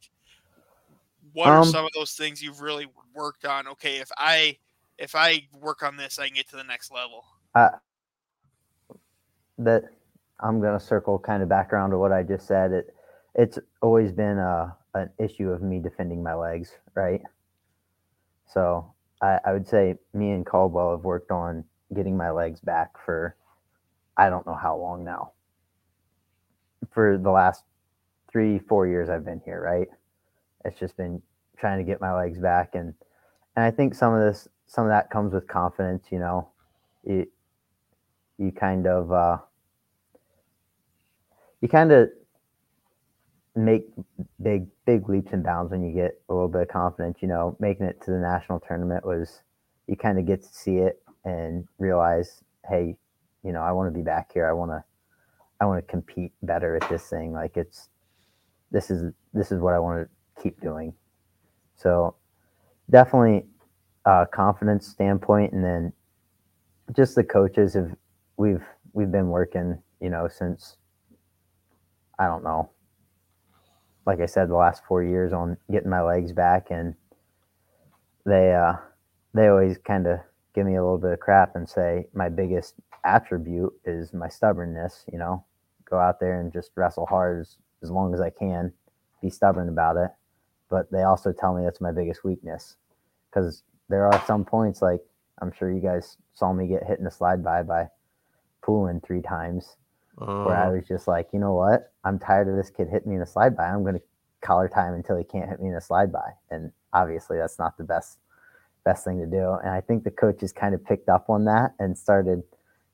[1.33, 3.67] What are Um, some of those things you've really worked on?
[3.67, 4.57] Okay, if I
[4.97, 7.25] if I work on this, I can get to the next level.
[9.57, 9.83] that
[10.39, 12.71] I'm gonna circle kind of back around to what I just said.
[12.71, 12.95] It
[13.35, 17.21] it's always been a an issue of me defending my legs, right?
[18.47, 22.91] So I, I would say me and Caldwell have worked on getting my legs back
[23.05, 23.35] for
[24.17, 25.31] I don't know how long now.
[26.91, 27.63] For the last
[28.31, 29.87] three, four years I've been here, right?
[30.65, 31.21] It's just been
[31.57, 32.75] trying to get my legs back.
[32.75, 32.93] And
[33.55, 36.49] and I think some of this some of that comes with confidence, you know.
[37.03, 37.29] It,
[38.37, 39.37] you kind of uh,
[41.61, 42.09] you kind of
[43.55, 43.87] make
[44.41, 47.55] big big leaps and bounds when you get a little bit of confidence you know.
[47.59, 49.41] Making it to the national tournament was
[49.87, 52.95] you kind of get to see it and realize hey
[53.43, 54.47] you know i want to be back here.
[54.47, 54.83] I want to
[55.61, 57.31] i want to compete better at this thing.
[57.31, 57.89] Like it's
[58.71, 60.09] this is this is what i want to
[60.41, 60.93] keep doing.
[61.75, 62.15] So
[62.89, 63.45] definitely
[64.05, 65.91] uh confidence standpoint and then
[66.95, 67.91] just the coaches have
[68.37, 70.77] we've we've been working you know since
[72.19, 72.69] i don't know
[74.05, 76.93] like i said the last four years on getting my legs back and
[78.25, 78.73] they uh
[79.33, 80.19] they always kind of
[80.53, 85.05] give me a little bit of crap and say my biggest attribute is my stubbornness
[85.11, 85.43] you know?
[85.89, 88.71] Go out there and just wrestle hard as, as long as i can
[89.21, 90.11] be stubborn about it
[90.69, 92.75] but they also tell me that's my biggest weakness
[93.29, 95.01] because there are some points like
[95.41, 97.87] i'm sure you guys saw me get hit in the slide by by
[98.63, 99.77] Poulin three times
[100.17, 101.91] where I Uh, was just like, you know what?
[102.03, 103.65] I'm tired of this kid hitting me in a slide by.
[103.65, 104.01] I'm going to
[104.41, 106.31] collar time until he can't hit me in a slide by.
[106.49, 108.17] And obviously, that's not the best
[108.85, 109.51] best thing to do.
[109.61, 112.41] And I think the coaches kind of picked up on that and started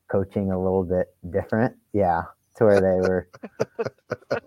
[0.08, 1.76] coaching a little bit different.
[1.92, 2.24] Yeah,
[2.56, 3.28] to where they were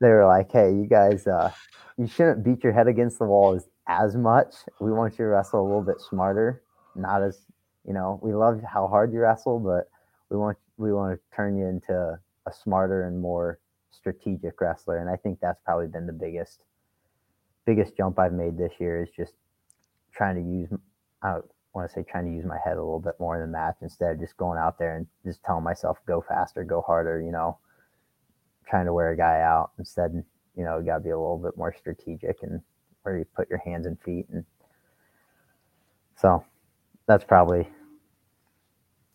[0.00, 1.50] they were like, hey, you guys, uh,
[1.98, 4.54] you shouldn't beat your head against the wall as, as much.
[4.80, 6.62] We want you to wrestle a little bit smarter,
[6.94, 7.46] not as
[7.86, 8.20] you know.
[8.22, 9.88] We love how hard you wrestle, but
[10.30, 13.58] we want we want to turn you into a smarter and more
[13.90, 14.98] strategic wrestler.
[14.98, 16.60] And I think that's probably been the biggest
[17.66, 19.34] biggest jump I've made this year is just
[20.12, 20.70] trying to use
[21.22, 23.46] don't want to say trying to use my head a little bit more in the
[23.52, 27.22] match instead of just going out there and just telling myself go faster, go harder,
[27.22, 27.58] you know,
[28.68, 30.24] trying to wear a guy out instead,
[30.56, 32.60] you know, you gotta be a little bit more strategic and
[33.02, 34.44] where you put your hands and feet and
[36.16, 36.44] so
[37.06, 37.68] that's probably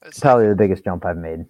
[0.04, 1.46] It's probably the biggest jump I've made.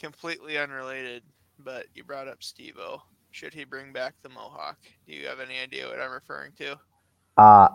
[0.00, 1.22] completely unrelated,
[1.58, 3.02] but you brought up Stevo.
[3.30, 4.78] Should he bring back the Mohawk?
[5.06, 6.78] Do you have any idea what I'm referring to?
[7.36, 7.68] Uh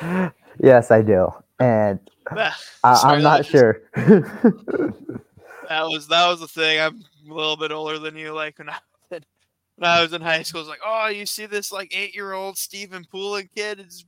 [0.62, 1.28] yes, I do.
[1.60, 1.98] And
[2.30, 2.52] I,
[2.84, 3.82] I'm not sure.
[5.68, 6.80] That was that was the thing.
[6.80, 8.32] I'm a little bit older than you.
[8.32, 8.78] Like when I
[9.10, 9.22] when
[9.90, 12.56] I was in high school, it's like, oh, you see this like eight year old
[12.56, 14.06] Stephen Poulin kid is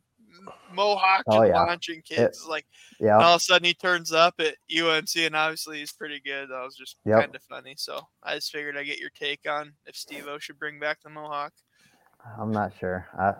[0.73, 1.61] Mohawk Oh, just yeah.
[1.63, 2.21] launching kids.
[2.39, 2.65] It's like
[2.99, 3.17] yeah.
[3.19, 6.49] all of a sudden he turns up at UNC and obviously he's pretty good.
[6.49, 7.21] That was just Yep.
[7.21, 7.75] kind of funny.
[7.77, 11.11] So I just figured I'd get your take on if Stevo should bring back the
[11.11, 11.53] Mohawk.
[12.39, 13.07] I'm not sure.
[13.19, 13.35] I,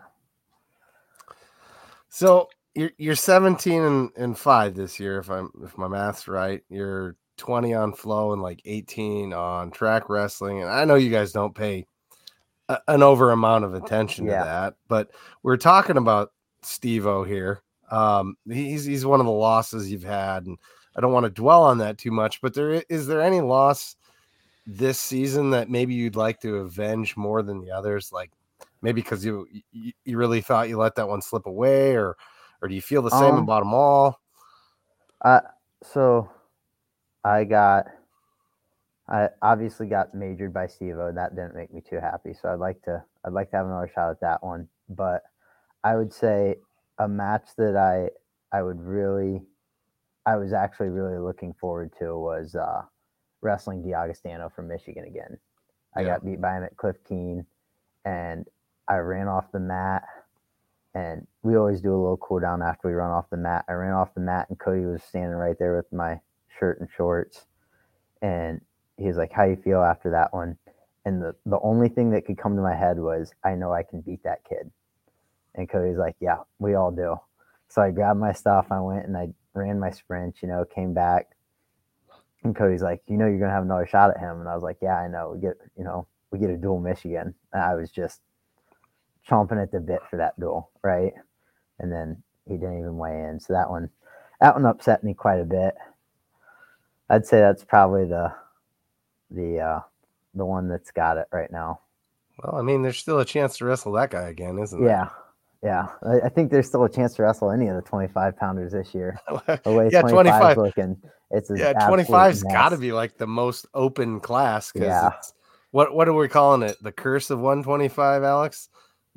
[2.11, 6.63] So you're you're 17 and, and five this year, if I'm if my math's right.
[6.69, 11.33] You're 20 on flow and like 18 on track wrestling, and I know you guys
[11.33, 11.87] don't pay
[12.69, 14.41] a, an over amount of attention Yeah.
[14.41, 15.11] to that, but
[15.43, 17.63] we're talking about Stevo here.
[17.91, 20.59] Um, he's he's one of the losses you've had, and
[20.97, 22.41] I don't want to dwell on that too much.
[22.41, 23.97] But there is there any loss
[24.67, 28.13] this season that maybe you'd like to avenge more than the others?
[28.13, 28.31] Like
[28.83, 32.17] maybe because you, you you really thought you let that one slip away, or
[32.63, 34.21] or do you feel the same Um, about them all?
[35.25, 35.41] I
[35.83, 36.31] so
[37.25, 37.87] I got
[39.09, 41.15] I obviously got majored by Stevo.
[41.15, 42.33] That didn't make me too happy.
[42.35, 44.69] So I'd like to I'd like to have another shot at that one.
[44.89, 45.23] But
[45.85, 46.57] I would say
[46.99, 48.11] a match that I
[48.57, 49.43] I would really
[50.27, 52.83] I was actually really looking forward to was uh
[53.43, 55.39] wrestling Diagostano from Michigan again.
[55.97, 56.13] I Yeah.
[56.13, 57.47] got beat by him at Cliff Keen
[58.05, 58.47] and
[58.91, 60.05] I ran off the mat,
[60.95, 63.65] and we always do a little cool down after we run off the mat.
[63.69, 66.21] I ran off the mat, and Cody was standing right there with my
[66.59, 67.47] shirt and shorts,
[68.21, 68.61] and
[68.97, 70.59] he was like, "How you feel after that one?"
[71.05, 73.85] And the the only thing that could come to my head was, "I know I
[73.85, 74.73] can beat that kid."
[75.55, 77.17] And Cody's like, "Yeah, we all do."
[77.69, 80.43] So I grabbed my stuff, I went and I ran my sprint.
[80.43, 81.37] You know, came back,
[82.43, 84.65] and Cody's like, "You know, you're gonna have another shot at him." And I was
[84.65, 85.31] like, "Yeah, I know.
[85.35, 88.21] We get, you know, we get a dual Michigan." And I was just
[89.29, 91.13] chomping at the bit for that duel, right?
[91.79, 93.91] And then he didn't even weigh in, so that one,
[94.41, 95.75] that one upset me quite a bit.
[97.09, 98.33] I'd say that's probably the,
[99.31, 99.81] the, uh,
[100.35, 101.81] the one that's got it right now.
[102.43, 104.91] Well, I mean, there's still a chance to wrestle that guy again, isn't there?
[104.91, 105.09] Yeah,
[105.63, 105.89] yeah.
[106.07, 108.95] I, I think there's still a chance to wrestle any of the 25 pounders this
[108.95, 109.19] year.
[109.65, 110.97] The way Yeah, 25 looking,
[111.31, 114.73] it's yeah, 25's got to be like the most open class.
[114.75, 115.13] Yeah.
[115.73, 116.83] What what are we calling it?
[116.83, 118.69] The curse of 125, Alex?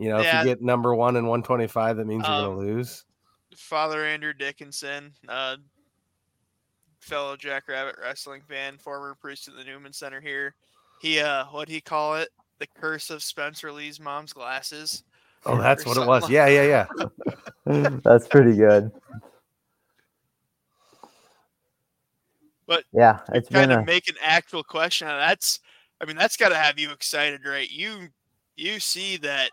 [0.03, 0.41] You know, Yeah.
[0.41, 3.05] if you get number one in 125, that means you're Um, gonna lose.
[3.55, 5.55] Father Andrew Dickinson, uh,
[6.99, 10.55] fellow Jackrabbit wrestling fan, former priest of the Newman Center here.
[10.99, 12.27] He, uh, what he call it?
[12.59, 15.05] The curse of Spencer Lee's mom's glasses.
[15.45, 16.23] Oh, that's what it was.
[16.23, 16.85] like Yeah, yeah,
[17.65, 17.89] yeah.
[18.03, 18.91] That's pretty good.
[22.65, 25.59] But Yeah, it's been kind a make an actual question that's
[26.01, 28.09] I mean that's got to have you excited right you
[28.55, 29.51] you see that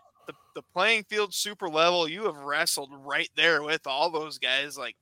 [0.55, 4.95] the, playing field super level you have wrestled right there with all those guys like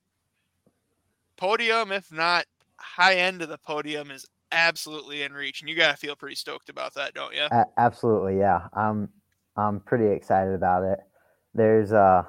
[1.38, 2.46] podium if not
[2.78, 6.36] high end of the podium is absolutely in reach and you got to feel pretty
[6.36, 8.68] stoked about that don't you A- absolutely, yeah.
[8.74, 9.10] I'm
[9.56, 11.00] I'm pretty excited about it.
[11.54, 12.24] There's uh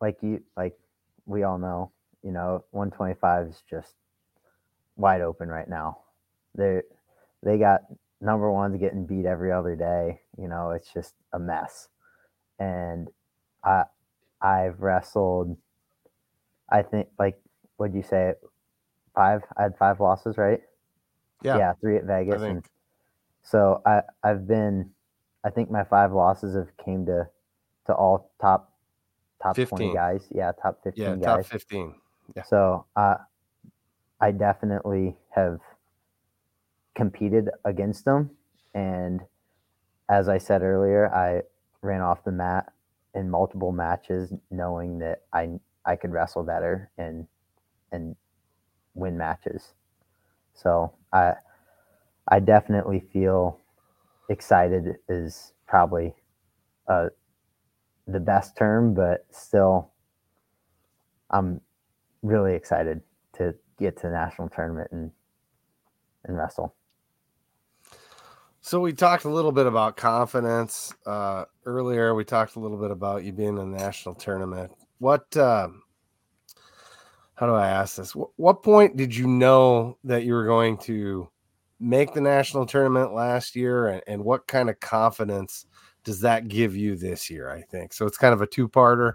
[0.00, 0.78] like you like
[1.26, 1.92] we all know,
[2.22, 3.94] you know, 125 is just
[4.96, 5.98] wide open right now.
[6.54, 6.82] They
[7.42, 7.82] they got
[8.20, 10.20] number ones getting beat every other day.
[10.36, 11.88] You know, it's just a mess.
[12.60, 13.08] And
[13.64, 13.84] I
[14.40, 15.56] I've wrestled
[16.70, 17.40] I think like
[17.76, 18.34] what'd you say?
[19.14, 19.42] Five?
[19.56, 20.60] I had five losses, right?
[21.42, 21.56] Yeah.
[21.56, 22.42] Yeah, three at Vegas.
[22.42, 22.64] And
[23.42, 24.90] so I I've been
[25.42, 27.26] I think my five losses have came to
[27.86, 28.72] to all top
[29.42, 29.78] top 15.
[29.78, 30.28] 20 guys.
[30.30, 31.44] Yeah, top 15 Yeah, guys.
[31.46, 31.94] top 15.
[32.36, 32.42] yeah.
[32.42, 33.16] So uh,
[34.20, 35.60] I definitely have
[36.94, 38.30] competed against them.
[38.74, 39.22] And
[40.08, 41.42] as I said earlier, I
[41.82, 42.72] ran off the mat
[43.14, 47.26] in multiple matches, knowing that I I could wrestle better and
[47.92, 48.16] and
[48.94, 49.74] win matches.
[50.54, 51.34] So I
[52.28, 53.58] I definitely feel
[54.28, 56.14] excited is probably
[56.88, 57.08] uh,
[58.06, 59.90] the best term, but still
[61.30, 61.60] I'm
[62.22, 63.02] really excited
[63.34, 65.10] to get to the national tournament and
[66.24, 66.74] and wrestle.
[68.62, 72.14] So we talked a little bit about confidence uh, earlier.
[72.14, 74.70] We talked a little bit about you being in the national tournament.
[74.98, 75.34] What?
[75.36, 75.68] Uh,
[77.34, 78.14] how do I ask this?
[78.14, 81.28] What, what point did you know that you were going to
[81.80, 85.64] make the national tournament last year, and, and what kind of confidence
[86.04, 87.50] does that give you this year?
[87.50, 88.04] I think so.
[88.06, 89.14] It's kind of a two-parter.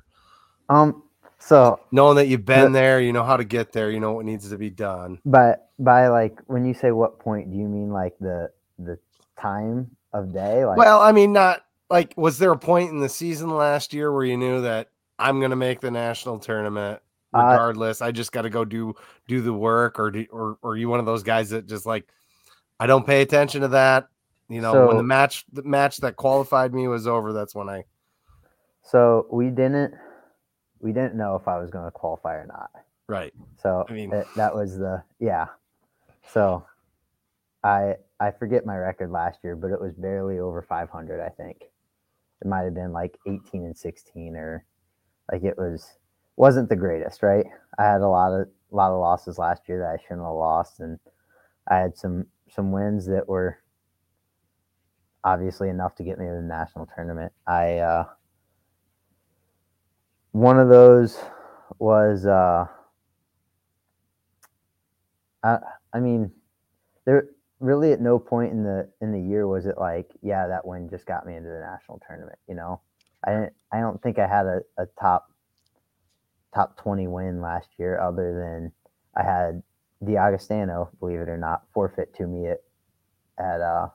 [0.69, 1.03] Um
[1.37, 4.13] so Knowing that you've been The- there, you know how to get there, you know
[4.13, 5.19] what needs to be done.
[5.25, 8.97] but by like when you say what point do you mean like the the
[9.39, 13.09] time of day like Well, I mean, not like was there a point in the
[13.09, 17.01] season last year where you knew that I'm going to make the national tournament
[17.33, 18.01] Uh, regardless?
[18.01, 18.93] I just got to go do
[19.27, 21.85] do the work, or do, or or are you one of those guys that just
[21.85, 22.07] like
[22.79, 24.07] I don't pay attention to that?
[24.49, 27.83] You know, when the match the match that qualified me was over, that's when I
[28.83, 29.93] so we didn't
[30.79, 32.69] we didn't know if I was going to qualify or not.
[33.07, 33.33] right.
[33.57, 35.47] So I mean- it- that was the yeah.
[36.31, 36.63] So
[37.63, 37.95] I
[38.25, 41.21] I forget my record last year, but it was barely over 500.
[41.21, 41.57] I think
[42.41, 44.65] it might have been like 18 and 16, or
[45.31, 45.97] like it was
[46.35, 47.45] wasn't the greatest, right?
[47.77, 50.33] I had a lot of a lot of losses last year that I shouldn't have
[50.33, 50.97] lost, and
[51.69, 53.59] I had some some wins that were
[55.23, 57.31] obviously enough to get me to the national tournament.
[57.45, 58.05] I uh,
[60.31, 61.19] one of those
[61.77, 62.65] was uh,
[65.43, 65.59] I
[65.93, 66.31] I mean
[67.05, 67.27] there
[67.65, 70.89] really at no point in the in the year was it like yeah that win
[70.89, 72.81] just got me into the national tournament you know
[73.23, 75.31] I didn't I don't think I had a, a top
[76.53, 78.71] top 20 win last year other than
[79.15, 79.63] I had
[80.03, 82.61] Diagostano believe it or not forfeit to me at
[83.37, 83.87] at uh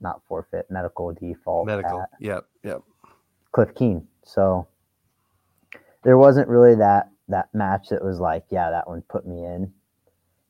[0.00, 2.02] not forfeit medical default Medical.
[2.02, 2.46] at Yep.
[2.64, 2.82] Yep.
[3.52, 4.06] Cliff Keen.
[4.24, 4.68] So
[6.04, 9.72] there wasn't really that that match that was like, yeah, that one put me in.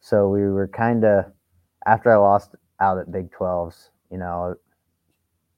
[0.01, 1.25] So we were kind of
[1.89, 4.55] after I lost out at Big 12s, you know,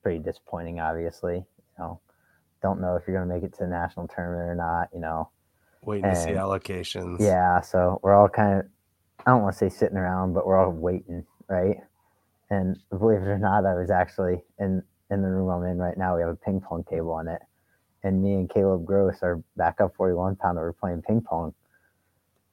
[0.03, 1.37] pretty disappointing obviously.
[1.37, 1.45] You
[1.79, 2.01] know,
[2.63, 4.89] don't know if you're going to make it to the national tournament or not.
[4.95, 5.31] You know,
[5.83, 7.21] Waiting to see allocations.
[7.21, 7.61] yeah.
[7.61, 8.67] So we're all kind of,
[9.27, 11.77] I don't want to say sitting around, but we're all waiting, right?
[12.51, 15.97] And believe it or not, I was actually in in the room I'm in right
[15.99, 16.17] now.
[16.17, 17.41] We have a ping pong table on it,
[18.03, 21.55] and me and Caleb Gross, our backup 41 pounder, were playing ping pong.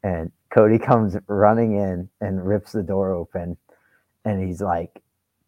[0.04, 3.58] And Cody comes running in and rips the door open,
[4.28, 5.02] and he's like,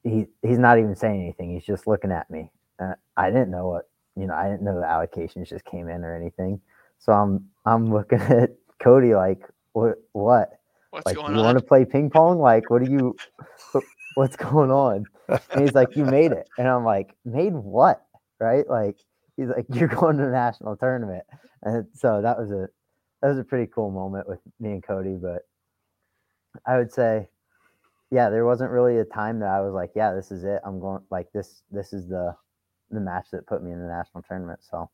[0.03, 1.53] he he's not even saying anything.
[1.53, 2.51] He's just looking at me.
[2.81, 4.35] Uh, I didn't know what you know.
[4.35, 6.61] I didn't know the allocations just came in or anything.
[6.99, 9.41] So I'm I'm looking at Cody like,
[9.73, 10.49] what what?
[10.91, 13.15] What's like you want to play ping pong like what are you
[14.15, 18.05] what's going on and he's like you made it and i'm like made what
[18.39, 18.97] right like
[19.37, 21.23] he's like you're going to the national tournament
[21.63, 22.67] and so that was a
[23.21, 25.43] that was a pretty cool moment with me and cody but
[26.65, 27.27] i would say
[28.11, 30.79] yeah there wasn't really a time that i was like yeah this is it i'm
[30.79, 32.35] going like this this is the
[32.91, 34.89] the match that put me in the national tournament so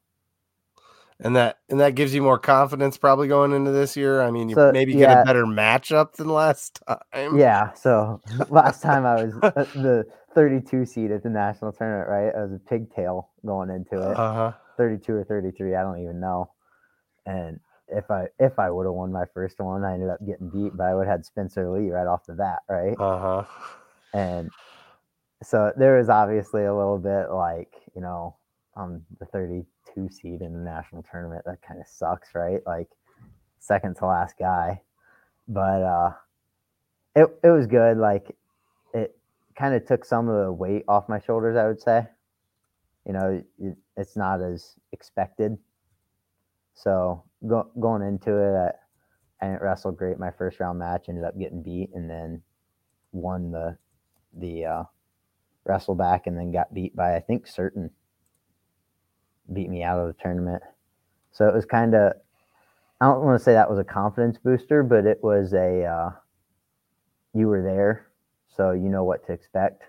[1.20, 4.22] and that and that gives you more confidence probably going into this year.
[4.22, 6.82] I mean, you So, maybe get a better matchup than last
[7.14, 7.38] time.
[7.38, 7.74] Yeah.
[7.74, 12.34] So last time I was uh, the 32 seed at the national tournament, right?
[12.36, 14.52] I was a pigtail going into it, Uh huh.
[14.78, 16.52] 32 or 33, I don't even know.
[17.26, 20.50] And if I if I would have won my first one, I ended up getting
[20.50, 22.96] beat, but I would have had Spencer Lee right off the bat, right?
[23.00, 23.44] Uh huh.
[24.14, 24.52] And
[25.44, 28.36] so there was obviously a little bit like, you know,
[28.76, 31.44] I'm the 32 seed in the national tournament.
[31.46, 32.62] That kind of sucks, right?
[32.66, 32.90] Like
[33.60, 34.82] second to last guy.
[35.48, 36.12] But uh
[37.16, 37.98] it it was good.
[37.98, 38.36] Like
[38.94, 39.18] it
[39.58, 42.08] kind of took some of the weight off my shoulders, I would say.
[43.06, 45.58] You know, it, it's not as expected.
[46.74, 51.06] So go, going into it, I, I didn't wrestle great my first round match.
[51.10, 52.42] Ended up getting beat, and then
[53.12, 53.78] won the
[54.38, 54.84] the uh,
[55.66, 57.90] wrestle back, and then got beat by I think certain
[59.54, 60.64] beat me out of the tournament.
[61.32, 62.14] So it was kind of
[63.02, 66.10] I don't want to say that was a confidence booster, but it was a uh,
[67.34, 68.08] you were there,
[68.56, 69.84] so you know what to expect.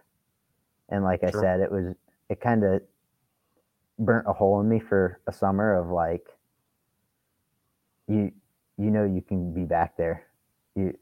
[0.88, 1.94] And like I said, it was
[2.28, 2.82] it kind of
[3.98, 6.26] burnt a hole in me for a summer of like
[8.08, 8.32] you
[8.78, 10.26] you know you can be back there.
[10.74, 10.96] You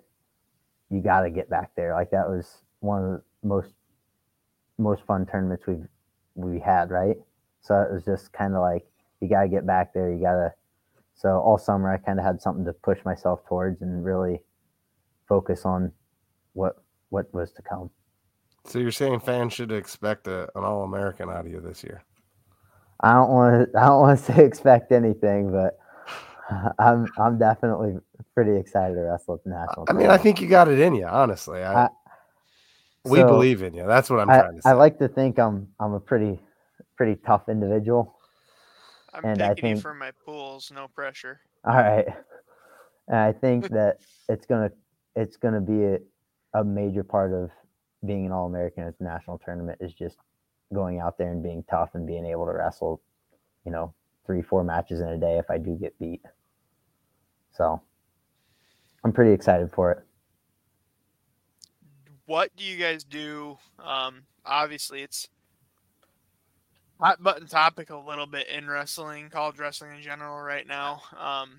[0.91, 1.93] you got to get back there.
[1.95, 3.73] Like that was one of the most
[4.79, 5.87] most fun tournaments we've
[6.35, 7.17] we had, right?
[7.61, 8.85] So it was just kind of like
[9.21, 10.13] you got to get back there.
[10.13, 10.53] You got to.
[11.15, 14.41] So all summer I kind of had something to push myself towards and really
[15.29, 15.93] focus on
[16.53, 16.77] what
[17.11, 17.91] what was to come.
[18.67, 22.03] So you're saying fans should expect a, an All American out of you this year?
[23.01, 25.79] I don't want to I don't want to say expect anything, but
[26.79, 27.97] I'm I'm definitely
[28.35, 29.87] pretty excited to wrestle at the national.
[29.89, 31.07] I mean, I think you got it in you.
[31.07, 31.89] Honestly, I, I-
[33.05, 33.87] we so- believe in you.
[33.87, 34.71] That's what I'm I, trying to say.
[34.71, 36.41] I like to think I'm I'm a pretty
[36.97, 38.17] pretty tough individual.
[39.13, 41.41] I'm and I picking you think- for my pools, no pressure.
[41.65, 42.07] All right.
[43.09, 44.71] And I think that it's gonna
[45.17, 45.99] it's gonna be a,
[46.55, 47.51] a major part of
[48.07, 50.17] being an All American at the national tournament is just
[50.73, 53.01] going out there and being tough and being able to wrestle,
[53.65, 53.95] you know,
[54.27, 56.21] three, four matches in a day if I do get beat.
[57.55, 57.81] So
[59.05, 59.99] I'm pretty excited for it.
[62.27, 63.59] What do you guys do?
[63.79, 65.29] Um, obviously, it's
[66.99, 71.03] hot button topic a little bit in wrestling, college wrestling in general right now.
[71.19, 71.59] Um,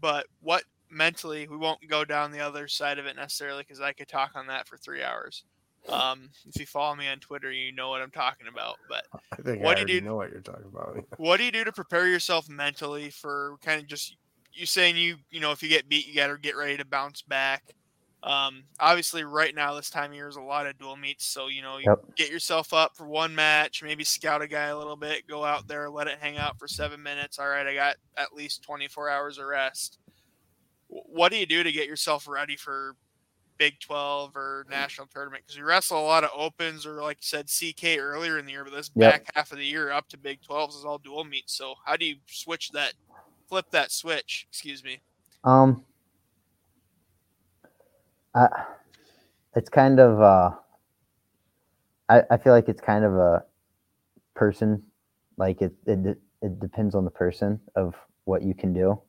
[0.00, 3.92] but what mentally, we won't go down the other side of it necessarily because I
[3.92, 5.44] could talk on that for three hours.
[5.88, 8.76] Um, if you follow me on Twitter, you know what I'm talking about.
[8.88, 11.04] But I think what I do you already do- know what you're talking about.
[11.18, 14.16] what do you do to prepare yourself mentally for kind of just
[14.58, 16.84] you saying you you know if you get beat you got to get ready to
[16.84, 17.62] bounce back.
[18.22, 21.46] Um obviously right now this time of year is a lot of dual meets so
[21.48, 22.00] you know you Yep.
[22.16, 25.68] get yourself up for one match maybe scout a guy a little bit go out
[25.68, 27.38] there let it hang out for seven minutes.
[27.38, 29.98] All right i got at least 24 hours of rest.
[30.88, 32.94] What do you do to get yourself ready for
[33.58, 35.44] big 12 or national tournament?
[35.44, 38.52] Because you wrestle a lot of opens or like you said ck earlier in the
[38.52, 39.14] year but this Yep.
[39.14, 41.96] back half of the year up to big 12s is all dual meets so how
[41.96, 42.94] do you switch that
[43.48, 45.00] flip that switch excuse me
[45.44, 45.84] Um,
[48.34, 48.48] I,
[49.56, 50.50] it's kind of uh,
[52.08, 53.44] I I feel like it's kind of a
[54.34, 54.82] person,
[55.36, 57.94] like it it it depends on the person of
[58.24, 59.00] what you can do,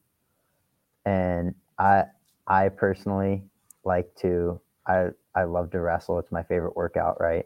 [1.05, 2.05] and I
[2.47, 3.43] I personally
[3.83, 6.19] like to I I love to wrestle.
[6.19, 7.45] It's my favorite workout, right?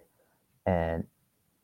[0.65, 1.05] And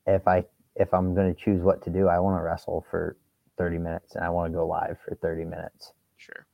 [0.06, 0.44] if I
[0.76, 3.16] if I'm going to choose what to do, I want to wrestle for
[3.60, 5.92] 30 minutes and I want to go live for 30 minutes.
[6.16, 6.46] sure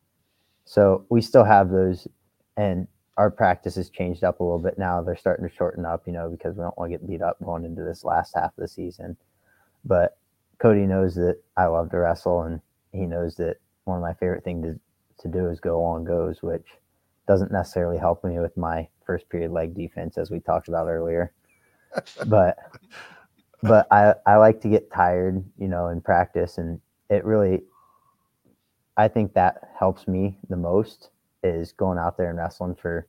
[0.65, 2.09] So we still have those,
[2.57, 5.01] and our practice has changed up a little bit now.
[5.01, 7.39] They're starting to shorten up, you know, because we don't want to get beat up
[7.45, 9.17] going into this last half of the season.
[9.85, 10.19] But
[10.59, 12.61] Cody knows that I love to wrestle, and
[12.93, 14.81] he knows that one of my favorite things to,
[15.23, 16.67] to do is go on goes, which
[17.29, 21.33] doesn't necessarily help me with my first period leg defense, as we talked about earlier.
[22.27, 22.59] but
[23.63, 26.81] but I, I like to get tired, you know, in practice, and
[27.11, 27.63] it really,
[28.97, 31.11] I think that helps me the most
[31.43, 33.07] is going out there and wrestling for,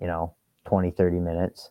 [0.00, 0.34] you know,
[0.66, 1.70] 20, 30 minutes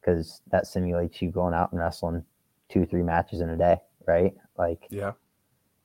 [0.00, 2.24] because that simulates you going out and wrestling
[2.68, 3.76] two, three matches in a day,
[4.06, 4.34] right?
[4.58, 5.12] Like, Yeah.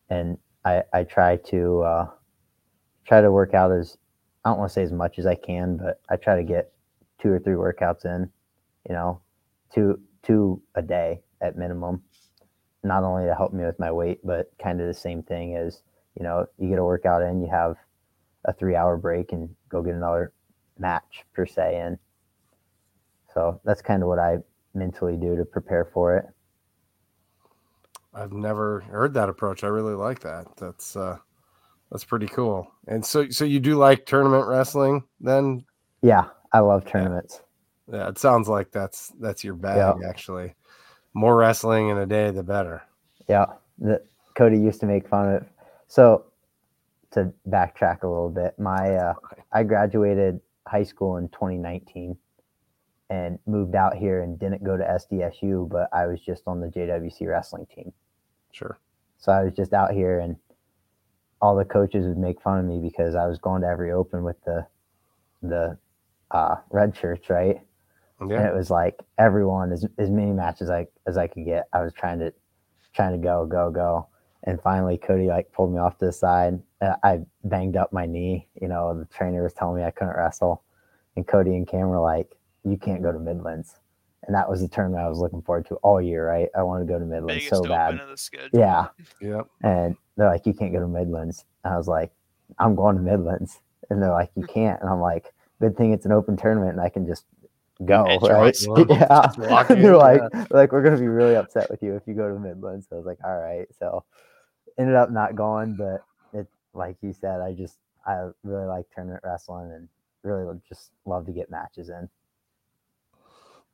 [0.09, 2.07] and I, I try to, uh,
[3.05, 3.97] try to work out as,
[4.43, 6.71] I don't want to say as much as I can, but I try to get
[7.19, 8.29] two or three workouts in,
[8.87, 9.21] you know,
[9.73, 12.01] two, two a day at minimum,
[12.83, 15.81] not only to help me with my weight, but kind of the same thing as,
[16.15, 17.75] you know, you get a workout in, you have
[18.45, 20.31] a three hour break and go get another
[20.79, 21.99] match per se in.
[23.33, 24.37] So that's kind of what I
[24.73, 26.25] mentally do to prepare for it.
[28.13, 29.63] I've never heard that approach.
[29.63, 30.47] I really like that.
[30.57, 31.17] That's uh
[31.91, 32.67] that's pretty cool.
[32.87, 35.65] And so so you do like tournament wrestling then?
[36.01, 37.41] Yeah, I love tournaments.
[37.91, 40.55] Yeah, it sounds like that's that's your bag actually.
[41.17, 42.83] More wrestling in a day the better.
[43.27, 43.47] Yeah,
[43.79, 44.03] the,
[44.35, 45.49] Cody used to make fun of it.
[45.87, 46.25] So
[47.09, 49.13] to backtrack a little bit, my uh,
[49.51, 52.15] I graduated high school in 2019
[53.09, 56.67] and moved out here and didn't go to SDSU, but I was just on the
[56.67, 57.91] JWC wrestling team.
[58.51, 58.79] Sure.
[59.17, 60.35] So I was just out here and
[61.41, 64.23] all the coaches would make fun of me because I was going to every open
[64.23, 64.67] with the
[65.41, 65.79] the
[66.29, 67.59] uh, red shirts, right?
[68.39, 71.67] And it was like everyone as as many matches I as I could get.
[71.73, 72.33] I was trying to
[72.93, 74.07] trying to go go go,
[74.43, 76.59] and finally Cody like pulled me off to the side.
[76.81, 78.47] Uh, I banged up my knee.
[78.59, 80.63] You know, the trainer was telling me I couldn't wrestle,
[81.15, 83.79] and Cody and Cam were like, "You can't go to Midlands,"
[84.23, 86.27] and that was the tournament I was looking forward to all year.
[86.27, 86.49] Right?
[86.57, 87.93] I wanted to go to Midlands Biggest so bad.
[87.99, 87.99] of
[88.51, 88.59] the.
[88.59, 88.87] Yeah,
[89.21, 89.47] Yep.
[89.61, 92.11] and they're like, "You can't go to Midlands." And I was like,
[92.57, 93.59] "I'm going to Midlands,"
[93.91, 96.81] and they're like, "You can't," and I'm like, "Good thing it's an open tournament and
[96.81, 97.25] I can just
[97.85, 98.21] go." Edge
[98.67, 98.87] right?
[98.89, 99.49] Yeah.
[99.49, 100.45] Walk And in, they're like, yeah.
[100.49, 102.83] like, "We're gonna be really upset with you if you go to Midland.
[102.89, 104.03] So I was like, "All right." So
[104.77, 106.03] ended up not going, but
[106.33, 109.89] it, like you said, I just I really like tournament wrestling and
[110.23, 112.09] really just love to get matches in.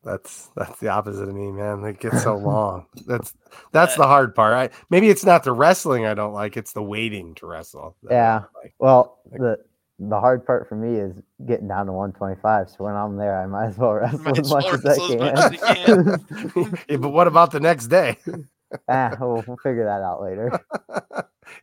[0.04, 1.84] That's that's the opposite of me, man.
[1.86, 2.88] It gets so long.
[3.08, 3.34] That's
[3.72, 4.54] that's the hard part.
[4.54, 7.96] I maybe it's not the wrestling I don't like, it's the waiting to wrestle.
[8.10, 8.44] Yeah.
[8.62, 8.74] like.
[8.80, 9.58] Well, Like- the
[10.10, 12.70] the hard part for me is getting down to 125.
[12.70, 14.90] So when I'm there, I might as well wrestle as as much well as I
[14.90, 16.06] wrestle as can.
[16.06, 18.18] much as you yeah, but what about the next day?
[18.90, 20.60] ah, we'll, we'll figure that out later.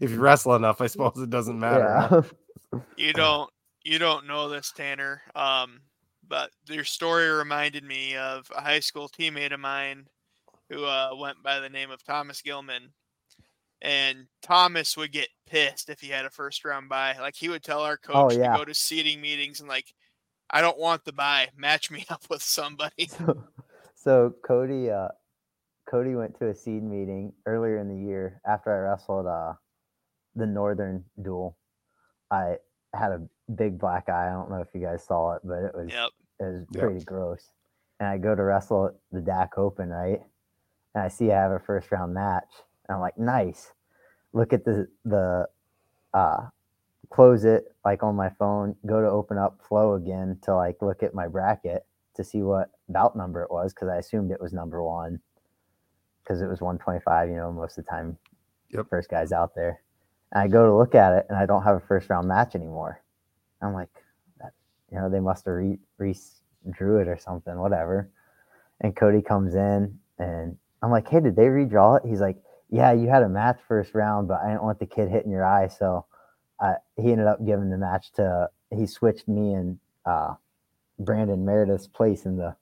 [0.00, 2.24] if you wrestle enough, I suppose it doesn't matter.
[2.72, 2.80] Yeah.
[2.96, 3.50] You don't
[3.82, 5.22] you don't know this, Tanner.
[5.34, 5.80] Um,
[6.28, 10.06] but your story reminded me of a high school teammate of mine
[10.68, 12.92] who uh, went by the name of Thomas Gilman.
[13.82, 17.16] And Thomas would get pissed if he had a first round buy.
[17.18, 18.52] Like he would tell our coach yeah.
[18.52, 19.94] to go to seating meetings and like,
[20.50, 21.48] I don't want the buy.
[21.56, 23.06] Match me up with somebody.
[23.06, 23.44] so,
[23.94, 25.08] so Cody, uh,
[25.88, 29.54] Cody went to a seed meeting earlier in the year after I wrestled uh,
[30.36, 31.56] the Northern Duel.
[32.30, 32.56] I
[32.94, 34.28] had a big black eye.
[34.28, 36.10] I don't know if you guys saw it, but it was Yep.
[36.38, 36.82] it was Yep.
[36.82, 37.50] pretty gross.
[37.98, 40.20] And I go to wrestle the DAC Open, right?
[40.94, 42.48] And I see I have a first round match.
[42.88, 43.72] And I'm like, nice.
[44.32, 45.48] Look at the the
[46.14, 46.48] uh
[47.10, 51.02] close it like on my phone, go to open up flow again to like look
[51.02, 54.52] at my bracket to see what bout number it was because I assumed it was
[54.52, 55.20] number one
[56.22, 58.18] because it was 125, you know, most of the time
[58.70, 58.86] Yep.
[58.88, 59.82] first guys out there.
[60.32, 62.54] And I go to look at it and I don't have a first round match
[62.54, 63.02] anymore.
[63.62, 63.90] I'm like,
[64.40, 64.52] that,
[64.92, 66.16] you know, they must have re, re
[66.70, 68.10] drew it or something, whatever.
[68.80, 72.08] And Cody comes in and I'm like, hey, did they redraw it?
[72.08, 72.38] He's like,
[72.70, 75.44] yeah, you had a match first round, but I didn't want the kid hitting your
[75.44, 75.68] eye.
[75.68, 76.06] So
[76.60, 80.34] uh, he ended up giving the match to, he switched me and uh,
[80.98, 82.54] Brandon Meredith's place in the,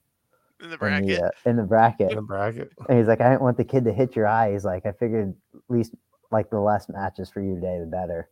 [0.61, 1.07] In the in bracket.
[1.09, 2.11] the, uh, in the bracket.
[2.11, 2.73] In the bracket.
[2.89, 4.53] And he's like, I didn't want the kid to hit your eye.
[4.53, 5.95] He's like, I figured at least
[6.31, 8.29] like the less matches for you today, the better.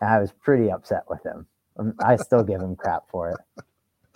[0.00, 1.46] And I was pretty upset with him.
[1.78, 3.64] Um, I still give him crap for it.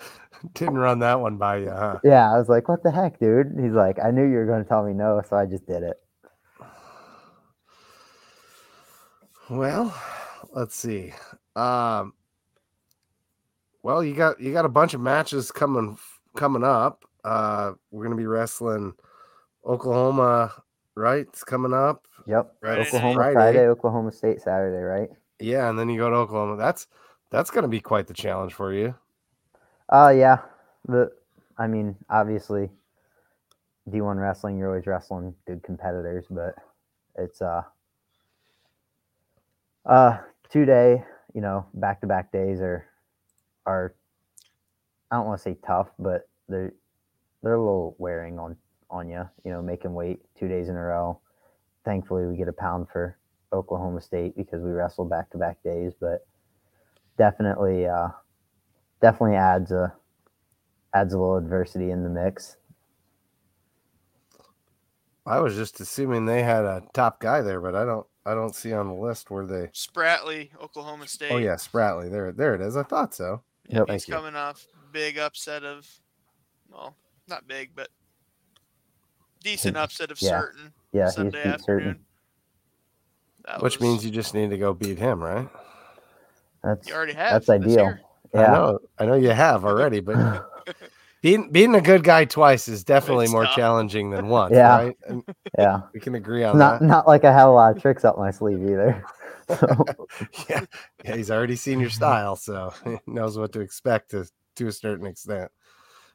[0.55, 2.01] Didn't run that one by you, huh?
[2.05, 3.57] Yeah, I was like, what the heck, dude?
[3.61, 5.83] He's like, I knew you were going to tell me no, so I just did
[5.83, 5.97] it.
[9.51, 9.95] Well,
[10.53, 11.13] let's see.
[11.55, 12.15] Um,
[13.83, 15.99] well, you got you got a bunch of matches coming
[16.35, 17.05] coming up.
[17.25, 18.95] Uh, we're gonna be wrestling
[19.67, 20.53] Oklahoma,
[20.95, 21.27] right?
[21.29, 22.07] It's coming up.
[22.27, 22.55] Yep.
[22.63, 23.35] Right, Oklahoma Friday.
[23.35, 23.67] Friday.
[23.67, 25.11] Oklahoma State Saturday, right?
[25.39, 26.57] Yeah, and then you go to Oklahoma.
[26.57, 26.87] That's
[27.31, 28.95] that's gonna be quite the challenge for you.
[29.93, 30.39] Uh yeah.
[30.89, 31.13] The
[31.59, 32.71] I mean, obviously
[33.91, 36.55] D1 wrestling, you're always wrestling good competitors, but
[37.17, 37.63] it's uh
[39.87, 40.19] uh
[40.51, 41.05] two day,
[41.35, 42.87] you know, back to back days are
[43.67, 43.95] are
[45.11, 46.75] I don't want to say tough, but they're
[47.43, 48.57] they're a little wearing on
[48.91, 49.29] on you.
[49.45, 51.21] You know, making weight two days in a row.
[51.85, 53.19] Thankfully, we get a pound for
[53.53, 56.27] Oklahoma State because we wrestle back to back days, but
[57.19, 58.09] definitely uh
[59.01, 59.95] definitely adds a
[60.95, 62.57] adds a little adversity in the mix.
[65.27, 68.07] I was just assuming they had a top guy there, but I don't.
[68.27, 69.67] I don't see on the list where they.
[69.69, 71.31] Spratley, Oklahoma State.
[71.33, 72.11] Oh yeah, Spratley.
[72.11, 72.77] There, there it is.
[72.77, 73.43] I thought so.
[73.69, 73.81] Yep.
[73.81, 74.15] He's Thank you.
[74.15, 75.87] coming off big upset of,
[76.71, 76.95] well,
[77.29, 77.89] not big, but
[79.43, 80.31] decent upset of Yeah.
[80.41, 81.81] certain Yeah, Sunday beat afternoon.
[81.85, 82.05] certain.
[83.47, 85.49] That Which was- means you just need to go beat him, right?
[86.63, 87.33] That's you already have.
[87.33, 87.71] that's ideal.
[87.73, 88.01] year.
[88.35, 88.47] I Yeah.
[88.53, 88.79] know.
[88.99, 90.17] I know you have already, but
[91.25, 93.57] beating beating a good guy twice is definitely It's more tough.
[93.57, 94.77] challenging than once, Yeah.
[94.77, 94.97] right?
[95.09, 95.25] And
[95.59, 95.81] yeah.
[95.95, 96.87] we can agree on Not that.
[96.87, 99.03] not like I have a lot of tricks up my sleeve either.
[99.47, 99.85] So,
[100.49, 100.65] yeah,
[101.05, 104.73] yeah, he's already seen your style, so he knows what to expect to to a
[104.73, 105.51] certain extent.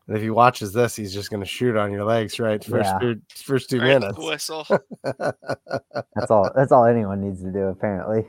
[0.08, 2.64] And if he watches this, he's just going to shoot on your legs, right?
[2.64, 2.98] First, Yeah.
[3.00, 4.18] two, first two Right minutes.
[4.18, 4.66] whistle.
[5.04, 8.26] that's all that's all anyone needs to do apparently.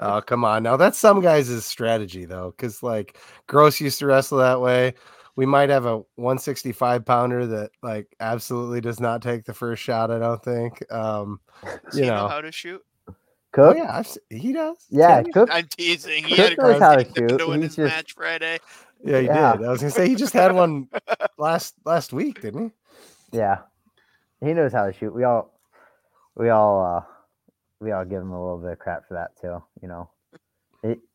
[0.00, 0.62] oh, come on.
[0.62, 3.18] Now, that's some guys' strategy, though, because like
[3.48, 4.94] Gross used to wrestle that way.
[5.36, 10.10] We might have a 165 pounder that like absolutely does not take the first shot,
[10.10, 10.82] I don't think.
[10.92, 11.40] Um,
[11.84, 12.82] Does you he know know, how to shoot?
[13.08, 13.14] oh,
[13.52, 13.76] Cook?
[13.76, 14.76] yeah, I've, he does.
[14.88, 15.32] Yeah, Can he?
[15.32, 16.24] Cook I'm teasing.
[16.24, 17.38] He Cook had a knows how to shoot.
[17.38, 18.58] to He's his just- match Friday.
[19.04, 19.56] Yeah, he Yeah.
[19.56, 19.66] did.
[19.66, 20.88] I was gonna say he just had one
[21.38, 22.72] last last week, didn't
[23.30, 23.36] he?
[23.38, 23.58] Yeah.
[24.42, 25.14] He knows how to shoot.
[25.14, 25.52] We all
[26.34, 27.02] we all uh
[27.80, 30.08] we all give him a little bit of crap for that too, you know.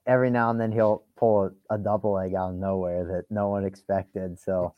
[0.06, 3.26] It, every now and then he'll pull a, a double leg out of nowhere that
[3.30, 4.40] no one expected.
[4.40, 4.74] So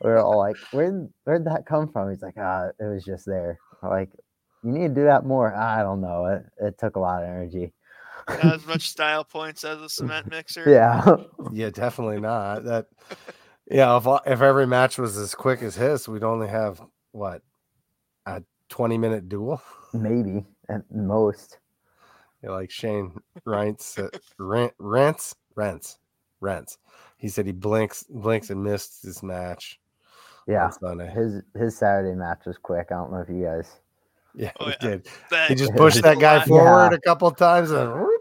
[0.00, 2.10] we're all like, Where where'd that come from?
[2.10, 3.58] He's like, ah, it was just there.
[3.82, 4.10] We're like,
[4.62, 5.54] you need to do that more.
[5.54, 6.26] I don't know.
[6.26, 7.72] It it took a lot of energy.
[8.28, 10.64] Not as much style points as a cement mixer.
[10.66, 11.16] Yeah.
[11.52, 12.64] Yeah, definitely not.
[12.64, 12.86] That
[13.70, 17.42] yeah, if if every match was as quick as his, we'd only have what
[18.26, 19.62] a twenty minute duel.
[19.92, 21.58] Maybe at most.
[22.44, 23.98] Yeah, like Shane uh, Rents,
[24.38, 25.98] Rent, Rents, Rents,
[26.40, 26.78] Rents.
[27.16, 29.80] He said he blinks, blinks and missed his match.
[30.46, 30.68] Yeah.
[30.68, 31.10] Sunday.
[31.10, 32.88] His his Saturday match was quick.
[32.90, 33.80] I don't know if you guys
[34.34, 34.76] Yeah, Oh, he yeah.
[34.88, 35.08] did.
[35.30, 36.96] That- He just pushed that guy laugh- forward Yeah.
[36.96, 38.20] a couple times and uh, whoop.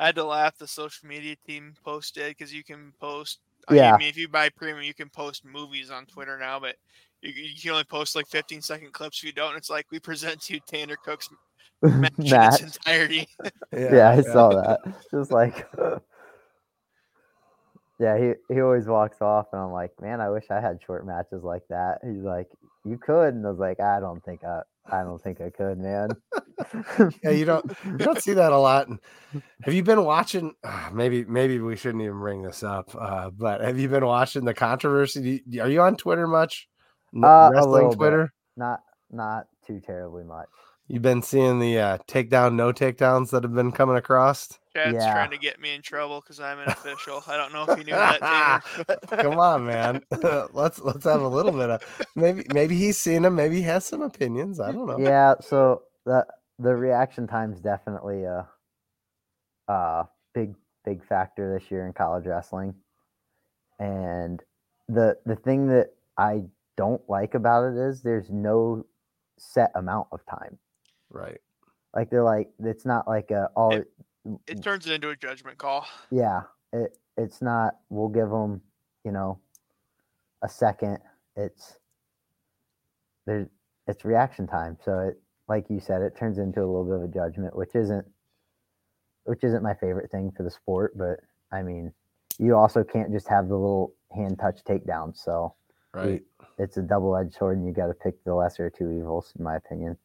[0.00, 0.58] I had to laugh.
[0.58, 3.38] The social media team posted because you can post.
[3.70, 3.94] Yeah.
[3.94, 6.74] I mean, if you buy premium, you can post movies on Twitter now, but
[7.22, 9.18] you, you can only post like 15 second clips.
[9.18, 11.28] If you don't, it's like we present to you Tanner Cook's
[11.82, 13.28] match in its entirety.
[13.76, 14.80] yeah, I saw that.
[15.10, 15.66] Just like,
[17.98, 21.06] yeah, he he always walks off, and I'm like, man, I wish I had short
[21.06, 21.98] matches like that.
[22.04, 22.48] He's like,
[22.84, 25.78] you could, and I was like, I don't think I, I don't think I could,
[25.78, 26.10] man.
[27.22, 28.88] Yeah, you don't you don't see that a lot.
[28.88, 28.98] And
[29.62, 30.54] have you been watching?
[30.64, 32.90] ah, maybe maybe we shouldn't even bring this up.
[32.98, 35.42] Uh, but have you been watching the controversy?
[35.60, 36.68] Are you on Twitter much?
[37.14, 37.96] N- Uh, a Wrestling little bit.
[37.96, 38.32] Twitter.
[38.56, 40.48] not not too terribly much.
[40.90, 44.58] You've been seeing the uh, takedown, no takedowns that have been coming across.
[44.72, 45.12] Chad's Yeah.
[45.12, 47.22] trying to get me in trouble because I'm an official.
[47.26, 48.62] I don't know if you knew that,
[49.20, 50.02] Come on, man.
[50.52, 53.34] let's let's have a little bit of maybe maybe he's seen them.
[53.36, 54.60] Maybe he has some opinions.
[54.60, 54.98] I don't know.
[54.98, 56.26] Yeah, so the
[56.58, 58.48] the reaction time's definitely a,
[59.68, 60.54] a big
[60.84, 62.74] big factor this year in college wrestling,
[63.78, 64.42] and
[64.88, 66.44] the the thing that I
[66.78, 68.86] don't like about it is there's no
[69.36, 70.56] set amount of time.
[71.10, 71.40] Right.
[71.94, 73.90] Like they're like it's not like a all It-
[74.46, 75.86] It turns it into a judgment call.
[76.10, 78.60] yeah it it's not we'll give them
[79.04, 79.38] you know
[80.42, 80.98] a second
[81.34, 81.78] it's
[83.26, 83.48] there's
[83.86, 87.02] it's reaction time so it like you said it turns into a little bit of
[87.02, 88.06] a judgment which isn't
[89.24, 91.20] which isn't my favorite thing for the sport but
[91.52, 91.92] i mean
[92.38, 95.54] you also can't just have the little hand touch takedown so
[95.94, 96.22] Right.
[96.58, 99.44] it's a double-edged sword and you got to pick the lesser of two evils in
[99.44, 99.96] my opinion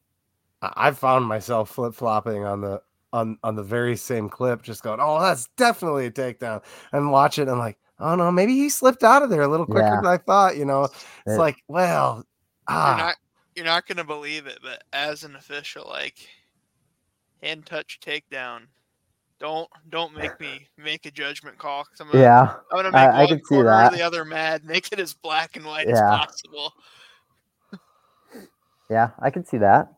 [0.62, 2.82] I- I've found myself flip flopping on the
[3.12, 7.38] on on the very same clip, just going, "Oh, that's definitely a takedown," and watch
[7.38, 7.46] it.
[7.48, 9.96] I'm like, "Oh no, maybe he slipped out of there a little quicker Yeah.
[9.96, 12.24] than I thought." You know, it's It- like, well, You're
[12.78, 13.16] ah, not
[13.54, 16.28] you're not gonna believe it, but as an official, like
[17.42, 18.66] hand touch takedown,
[19.44, 21.84] don't don't make me make a judgment call.
[22.00, 23.92] I'm gonna, yeah I'm gonna make I- I one can see corner or that.
[23.92, 24.64] the other mad.
[24.74, 25.92] Make it as black and white Yeah.
[25.96, 26.72] as possible.
[28.88, 29.88] yeah i can see that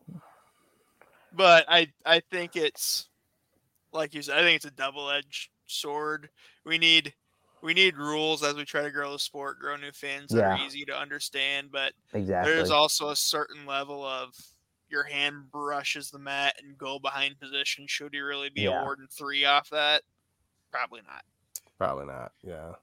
[1.33, 3.07] But I I think it's
[3.93, 4.37] like you said.
[4.37, 6.29] I think it's a double edged sword.
[6.65, 7.13] We need
[7.63, 10.65] we need rules as we try to grow the sport, grow new fans that are
[10.65, 11.69] easy to understand.
[11.71, 14.35] But exactly there's also a certain level of
[14.89, 17.85] your hand brushes the mat and go behind position.
[17.87, 18.81] Should he really be Yeah.
[18.81, 20.03] awarding three off that?
[20.71, 21.23] Probably not.
[21.77, 22.31] Probably not.
[22.43, 22.73] Yeah.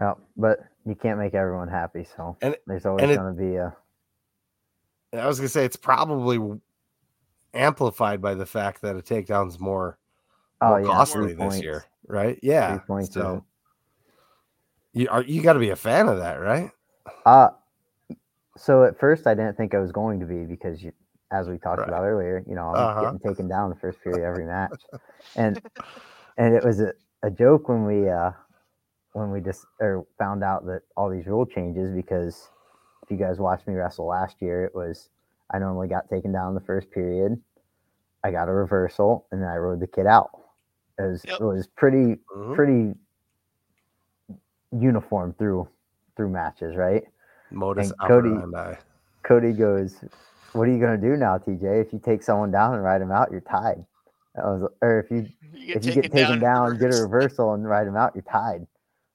[0.00, 3.74] Yeah, but you can't make everyone happy, so And- there's always going to be a
[5.12, 6.38] And I was gonna say it's probably
[7.54, 9.98] amplified by the fact that a takedown's more,
[10.60, 11.62] oh more yeah, costly this points.
[11.62, 12.38] year, right?
[12.42, 12.80] Yeah.
[13.04, 13.44] So
[14.92, 16.70] you are you got to be a fan of that, right?
[17.24, 17.50] Uh
[18.56, 20.92] so at first I didn't think I was going to be because you,
[21.32, 21.88] as we talked Right.
[21.88, 23.00] about earlier, you know, I'm Uh-huh.
[23.00, 24.80] getting taken down the first period every match.
[25.36, 25.58] And
[26.38, 26.92] and it was a,
[27.22, 28.32] a joke when we uh
[29.12, 32.50] when we just or found out that all these rule changes because
[33.02, 35.10] if you guys watched me wrestle last year, it was
[35.52, 37.40] I normally got taken down the first period.
[38.24, 40.30] I got a reversal and then I rode the kid out.
[40.98, 41.40] It was Yep.
[41.40, 42.54] it was pretty Mhm.
[42.54, 42.94] pretty
[44.72, 45.68] uniform through
[46.16, 47.04] through matches, right?
[47.50, 48.74] Modus and Cody- operandi.
[49.22, 50.04] Cody goes,
[50.52, 51.80] "What are you gonna do now, TJ?
[51.80, 53.84] If you take someone down and ride him out, you're tied.
[54.36, 57.66] I was, or if you You if you get taken down, get a reversal and
[57.68, 58.66] ride him out, you're tied."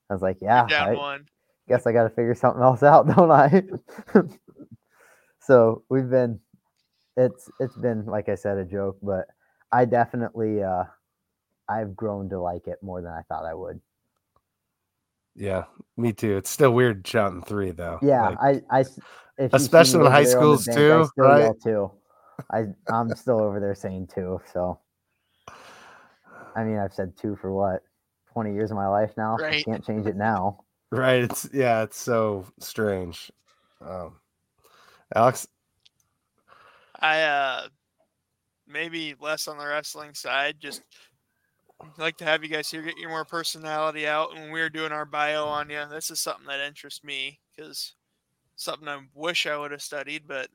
[0.09, 1.27] I was like, "Yeah, down I one.
[1.67, 3.63] guess I got to figure something else out, don't I?"
[5.39, 6.39] so we've been,
[7.17, 9.27] it's it's been like I said a joke, but
[9.71, 10.83] I definitely uh,
[11.69, 13.79] I've grown to like it more than I thought I would.
[15.35, 15.65] Yeah,
[15.97, 16.37] me too.
[16.37, 17.99] It's still weird shouting three though.
[18.01, 18.79] Yeah, Like, I,
[19.37, 21.39] if Especially in high there the schools bench, too, I right?
[21.39, 21.91] yell too.
[22.51, 24.41] I, I'm still over there saying two.
[24.51, 24.79] So,
[26.55, 27.83] I mean, I've said two for what,
[28.33, 29.37] 20 years of my life now.
[29.43, 30.63] I can't change it now.
[30.91, 31.23] right.
[31.23, 31.83] It's yeah.
[31.83, 33.31] It's so strange.
[33.85, 34.15] Um,
[35.15, 35.47] Alex,
[36.99, 37.67] I uh
[38.67, 40.57] maybe less on the wrestling side.
[40.59, 40.81] Just
[41.97, 44.35] like to have you guys here get your more personality out.
[44.35, 47.93] And we're doing our bio on you, this is something that interests me because
[48.55, 50.47] something I wish I would have studied, but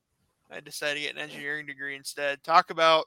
[0.50, 2.42] I decided to get an engineering degree instead.
[2.42, 3.06] Talk about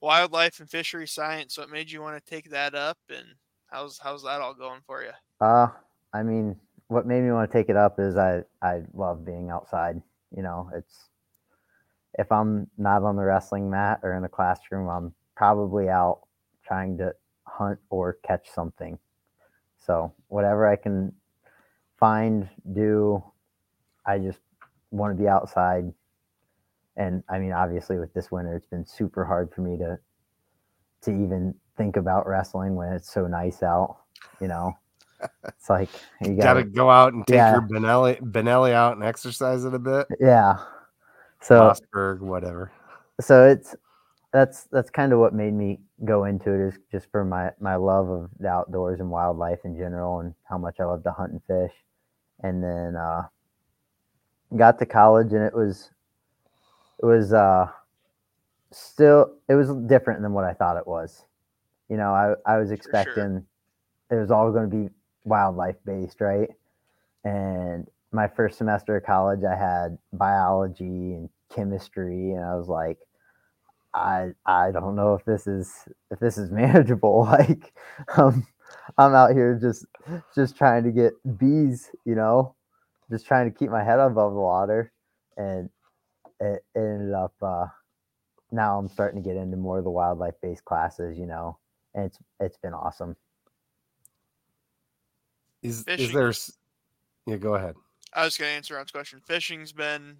[0.00, 1.58] wildlife and fishery science.
[1.58, 3.26] What made you want to take that up, and
[3.66, 5.10] how's how's that all going for you?
[5.40, 5.68] Uh,
[6.12, 6.56] I mean,
[6.88, 10.00] what made me want to take it up is I, I love being outside.
[10.34, 11.08] You know, it's,
[12.18, 16.20] if I'm not on the wrestling mat or in a classroom, I'm probably out
[16.66, 17.14] trying to
[17.46, 18.98] hunt or catch something.
[19.78, 21.12] So whatever I can
[21.98, 23.22] find, do,
[24.06, 24.38] I just
[24.90, 25.92] want to be outside.
[26.96, 29.98] And I mean, obviously with this winter, it's been super hard for me to,
[31.02, 33.98] to even think about wrestling when it's so nice out,
[34.40, 34.72] you know,
[35.48, 35.88] it's like,
[36.22, 37.52] you got to gotta, go out and take Yeah.
[37.52, 40.06] your Benelli Benelli out and exercise it a bit.
[40.20, 40.56] yeah.
[41.42, 42.72] So, Mossberg, whatever.
[43.20, 43.74] so it's
[44.34, 47.76] that's that's kind of what made me go into it is just for my my
[47.76, 51.30] love of the outdoors and wildlife in general and how much I love to hunt
[51.32, 51.72] and fish.
[52.42, 53.28] And then uh
[54.56, 55.90] got to college and it was
[57.00, 57.68] it was uh
[58.72, 61.24] still it was different than what I thought it was.
[61.88, 62.74] You know, I I was sure.
[62.74, 63.46] expecting
[64.10, 64.90] it was all going to be
[65.22, 66.50] wildlife based, right?
[67.22, 72.98] And my first semester of college, I had biology and chemistry, and I was like,
[73.94, 75.72] I I don't know if this is
[76.10, 77.24] if this is manageable.
[77.24, 77.72] Like,
[78.16, 78.46] um,
[78.98, 79.86] I'm out here just
[80.34, 82.54] just trying to get bees, you know,
[83.10, 84.92] just trying to keep my head above the water,
[85.36, 85.70] and
[86.40, 87.34] it ended up.
[87.40, 87.66] Uh,
[88.52, 91.58] now I'm starting to get into more of the wildlife based classes, you know,
[91.94, 93.16] and it's it's been awesome.
[95.62, 96.32] Is is there?
[97.26, 97.74] Yeah, go ahead.
[98.12, 99.20] I was going to answer Ron's question.
[99.26, 100.18] Fishing's been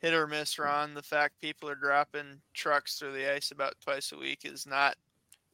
[0.00, 0.94] hit or miss, Ron.
[0.94, 4.96] The fact people are dropping trucks through the ice about twice a week is not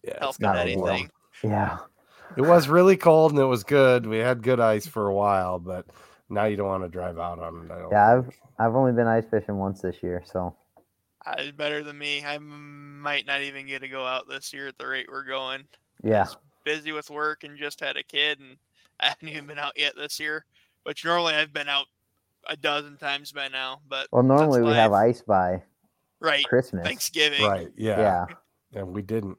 [0.03, 1.11] Yeah, helping not anything.
[1.43, 1.79] Yeah,
[2.37, 4.07] It was really cold and it was good.
[4.07, 5.87] We had good ice for a while, but
[6.29, 7.73] now you don't want to drive out on it.
[7.73, 8.35] I don't Yeah, I've.
[8.59, 10.55] I've only been ice fishing once this year, so
[11.27, 12.25] Uh, better than me.
[12.25, 15.65] I might not even get to go out this year at the rate we're going.
[16.03, 16.27] yeah,
[16.65, 18.57] Busy with work and just had a kid, and
[19.01, 20.45] I haven't even been out yet this year.
[20.85, 21.87] Which normally I've been out
[22.49, 23.81] a dozen times by now.
[23.89, 25.63] But Well, normally we have ice by
[26.21, 26.87] right Christmas.
[26.87, 27.43] Thanksgiving.
[27.47, 27.69] right.
[27.77, 28.27] Yeah.
[28.73, 28.81] Yeah.
[28.81, 29.39] And we didn't.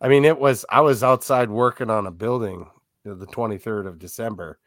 [0.00, 2.68] I mean, it was, I was outside working on a building
[3.04, 4.58] you know, the 23rd of December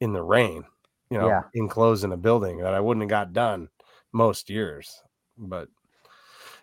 [0.00, 0.64] in the rain,
[1.10, 1.42] you know, Yeah.
[1.54, 3.68] enclosing a building that I wouldn't have got done
[4.12, 5.02] most years.
[5.36, 5.68] But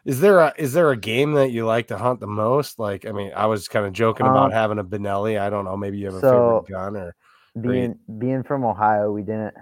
[0.06, 2.78] is there a is there a game that you like to hunt the most?
[2.80, 5.40] Like, I mean, I was kind of joking about Um, having a Benelli.
[5.40, 7.16] I don't know, maybe you have a so- favorite gun or
[7.60, 9.54] Being being from Ohio, we didn't.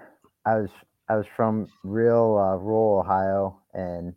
[0.44, 0.70] I was
[1.08, 4.14] I was from real uh, rural Ohio and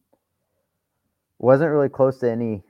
[1.39, 2.63] wasn't really close to any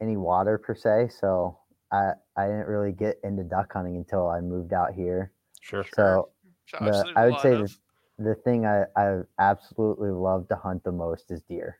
[0.00, 1.10] any water per se.
[1.20, 1.58] So
[1.92, 5.32] I I didn't really get into duck hunting until I moved out here.
[5.60, 5.84] sure.
[5.84, 6.30] So
[6.70, 7.70] So the, obviously I a would say of-
[8.18, 11.78] the, the thing I, I absolutely love to hunt the most is deer.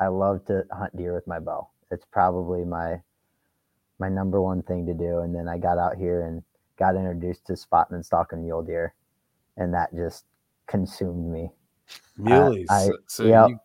[0.00, 1.68] I love to hunt deer with my bow.
[1.90, 3.02] It's probably my
[3.98, 5.20] my number one thing to do.
[5.20, 6.42] And then I got out here and
[6.78, 8.94] got introduced to spotting and stalking mule deer,
[9.56, 10.24] and that just
[10.66, 11.50] consumed me.
[12.18, 12.66] Muleys.
[12.70, 13.48] I- so yep.
[13.48, 13.58] you,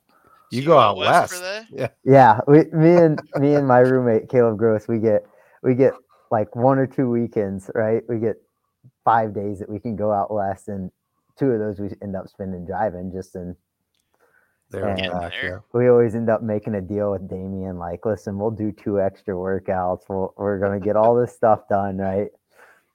[0.52, 1.43] you So go out for west.
[1.72, 1.88] Yeah.
[2.04, 5.26] Yeah, we, me and me and my roommate Caleb Gross, we get
[5.64, 5.93] we get
[6.30, 8.04] like one or two weekends, right?
[8.08, 8.36] We get
[9.04, 10.91] five days that we can go out west, and
[11.38, 13.12] two of those we end up spending driving.
[13.12, 13.56] Just in
[14.70, 15.64] There and Yeah, there.
[15.74, 19.34] we always end up making a deal with Damion, like, listen, we'll do two extra
[19.36, 20.04] workouts.
[20.08, 22.30] We'll, we're gonna get all this stuff done, right?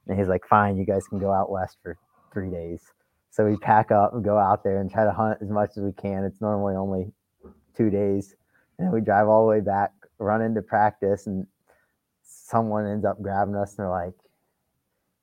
[0.07, 1.99] And he's like, fine, you guys can go out west for
[2.33, 2.81] three days.
[3.37, 5.83] So we pack up and go out there and try to hunt as much as
[5.83, 6.25] we can.
[6.25, 7.13] It's normally only
[7.77, 8.35] two days,
[8.79, 11.47] and we drive all the way back, run into practice, and
[12.23, 14.15] someone ends up grabbing us, and they're like,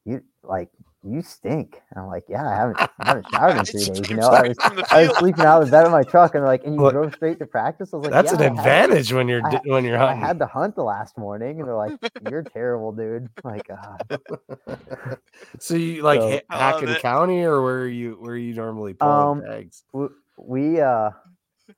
[0.05, 0.69] "You like."
[1.05, 1.81] You stink.
[1.91, 4.09] And I'm like, yeah, I haven't, I haven't showered in three days.
[4.09, 4.57] You know, I was,
[4.89, 6.81] I was sleeping out of the bed of my truck, and they're like, and you
[6.81, 7.93] Look, drove straight to practice.
[7.93, 10.23] I was like, That's yeah, an I had- advantage when you're I when you're hunting.
[10.23, 11.99] I had to hunt the last morning, and they're like,
[12.29, 14.19] "You're terrible, dude." I'm like, God.
[15.59, 17.01] so you like So- Ha- I Haakon it.
[17.01, 19.83] County, or where are you where are you normally pulling Um, tags?
[20.37, 21.09] We uh,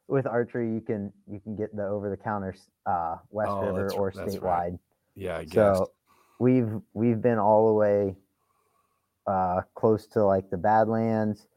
[0.08, 2.56] with archery, you can you can get the over the counter
[2.86, 4.74] uh, West Oh, River or that's right.
[4.74, 4.80] statewide.
[5.16, 5.54] Yeah, I guess.
[5.78, 5.92] So
[6.40, 8.16] we've we've been all the way
[9.28, 11.48] uh, close to like the Badlands,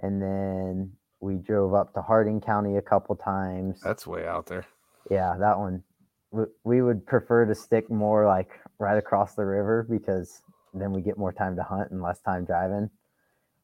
[0.00, 3.80] and then we drove up to Harding County a couple times.
[3.80, 4.64] That's way out there.
[5.10, 5.82] Yeah, that one.
[6.30, 10.42] We, we would prefer to stick more like right across the river because
[10.74, 12.88] then we get more time to hunt and less time driving.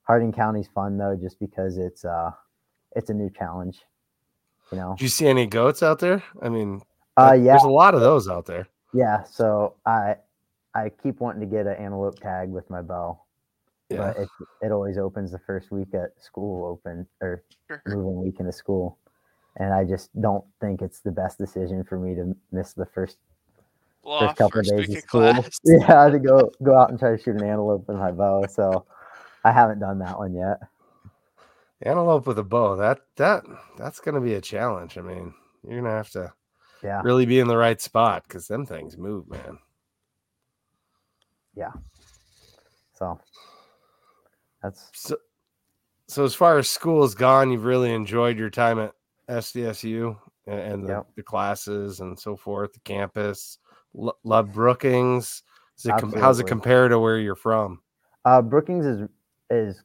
[0.04, 2.30] Harding County's fun though, just because it's uh
[2.96, 3.80] it's a new challenge.
[4.70, 4.94] You know.
[4.98, 6.22] Do you see any goats out there?
[6.42, 6.82] I mean,
[7.16, 8.68] Uh yeah, there's a lot of those out there.
[8.92, 9.24] yeah.
[9.24, 10.16] So I
[10.74, 13.18] I keep wanting to get an antelope tag with my bow,
[13.90, 14.28] Yeah, but it
[14.62, 17.82] it always opens the first week at school open or Sure.
[17.86, 18.98] moving week into school.
[19.56, 23.18] And I just don't think it's the best decision for me to miss the first
[24.04, 25.20] Blow first off couple of days of of school.
[25.22, 25.58] class.
[25.64, 28.46] Yeah, to go go out and try to shoot an antelope with my bow.
[28.46, 28.86] So
[29.44, 30.58] I haven't done that one yet.
[31.82, 32.76] antelope with a bow.
[32.76, 33.44] That that
[33.76, 34.98] that's gonna be a challenge.
[34.98, 35.34] I mean,
[35.66, 36.32] you're gonna have to
[36.82, 39.58] Yeah, really be in the right spot because them things move, man.
[41.54, 41.72] Yeah.
[42.94, 43.20] So
[44.62, 45.16] that's So,
[46.06, 48.92] so as far as school is gone, you've really enjoyed your time at
[49.28, 51.06] SDSU and, and the, Yep.
[51.16, 53.58] the classes and so forth, the campus.
[53.94, 55.42] Lo- love Brookings.
[55.78, 57.80] Is it com- how's it compare to where you're from?
[58.24, 59.08] uh, Brookings is
[59.50, 59.82] is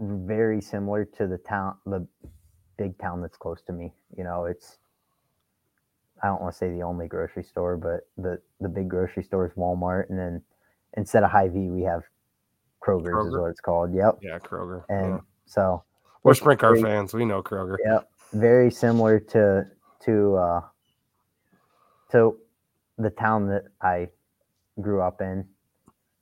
[0.00, 2.06] very similar to the town, the
[2.76, 3.92] big town that's close to me.
[4.16, 4.78] You know, it's
[6.22, 9.46] I don't want to say the only grocery store, but the the big grocery store
[9.46, 10.42] is Walmart, and then
[10.96, 12.02] instead of Hy-Vee, we have
[12.82, 13.92] Kroger's is what it's called.
[13.94, 14.84] Yep, Yeah, Kroger.
[14.88, 15.18] and yeah.
[15.46, 15.82] so
[16.22, 17.12] We're sprint car fans.
[17.14, 17.76] We know Kroger.
[17.84, 19.66] Yep, very similar to
[20.00, 20.60] to uh,
[22.12, 22.38] to
[22.96, 24.08] the town that I
[24.80, 25.44] grew up in,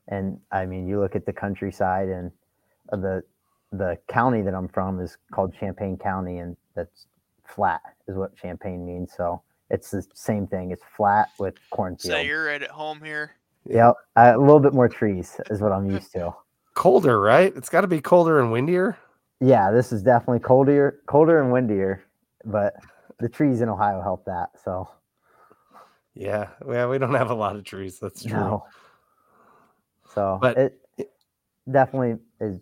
[0.08, 2.30] and I mean, you look at the countryside and
[2.92, 3.22] uh, the
[3.72, 7.06] the county that I'm from is called Champaign County, and that's
[7.44, 9.12] flat is what Champaign means.
[9.16, 10.70] So it's the same thing.
[10.70, 12.26] It's flat with So cornfield.
[12.26, 13.32] you're right at home here.
[13.68, 16.32] Yep, A little bit more trees is what I'm used to.
[16.76, 17.52] Colder, right?
[17.56, 18.98] It's got to be colder and windier.
[19.40, 22.04] Yeah, this is definitely colder, colder and windier,
[22.44, 22.74] but
[23.18, 24.50] the trees in Ohio help that.
[24.62, 24.86] So
[26.14, 27.98] Yeah, well, we don't have a lot of trees.
[27.98, 28.38] That's true.
[28.38, 28.66] No.
[30.14, 31.12] So But- it, it
[31.70, 32.60] definitely is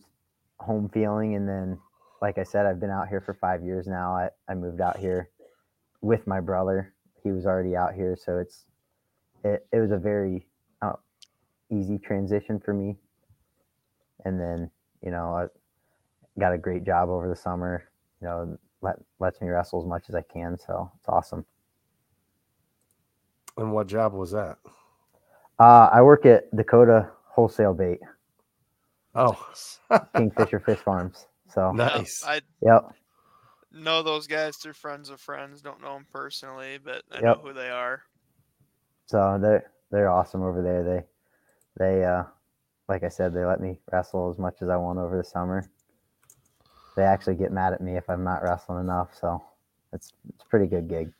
[0.60, 1.34] home feeling.
[1.34, 1.78] And then,
[2.22, 4.14] like I said, I've been out here for five years now.
[4.14, 5.28] I, I moved out here
[6.02, 6.94] with my brother.
[7.24, 8.66] He was already out here, so it's
[9.42, 10.46] it, it was a very
[10.82, 10.92] uh,
[11.70, 12.96] easy transition for me.
[14.24, 14.70] And then,
[15.02, 15.46] you know, I
[16.40, 17.84] got a great job over the summer.
[18.20, 20.58] You know, let lets me wrestle as much as I can.
[20.58, 21.44] So it's awesome.
[23.56, 24.58] And what job was that?
[25.58, 28.00] Uh, I work at Dakota Wholesale Bait,
[29.14, 29.38] Oh,
[30.16, 31.26] Kingfisher Fish Farms.
[31.48, 32.22] So nice.
[32.26, 32.90] I Yep.
[33.72, 35.62] know those guys through friends of friends.
[35.62, 37.36] Don't know them personally, but I Yep.
[37.36, 38.02] know who they are.
[39.06, 40.82] So they're they're awesome over there.
[40.82, 41.04] They
[41.84, 42.24] they uh
[42.88, 45.68] like I said, they let me wrestle as much as I want over the summer.
[46.96, 49.42] They actually get mad at me if I'm not wrestling enough, so
[49.92, 51.12] it's it's pretty good gig.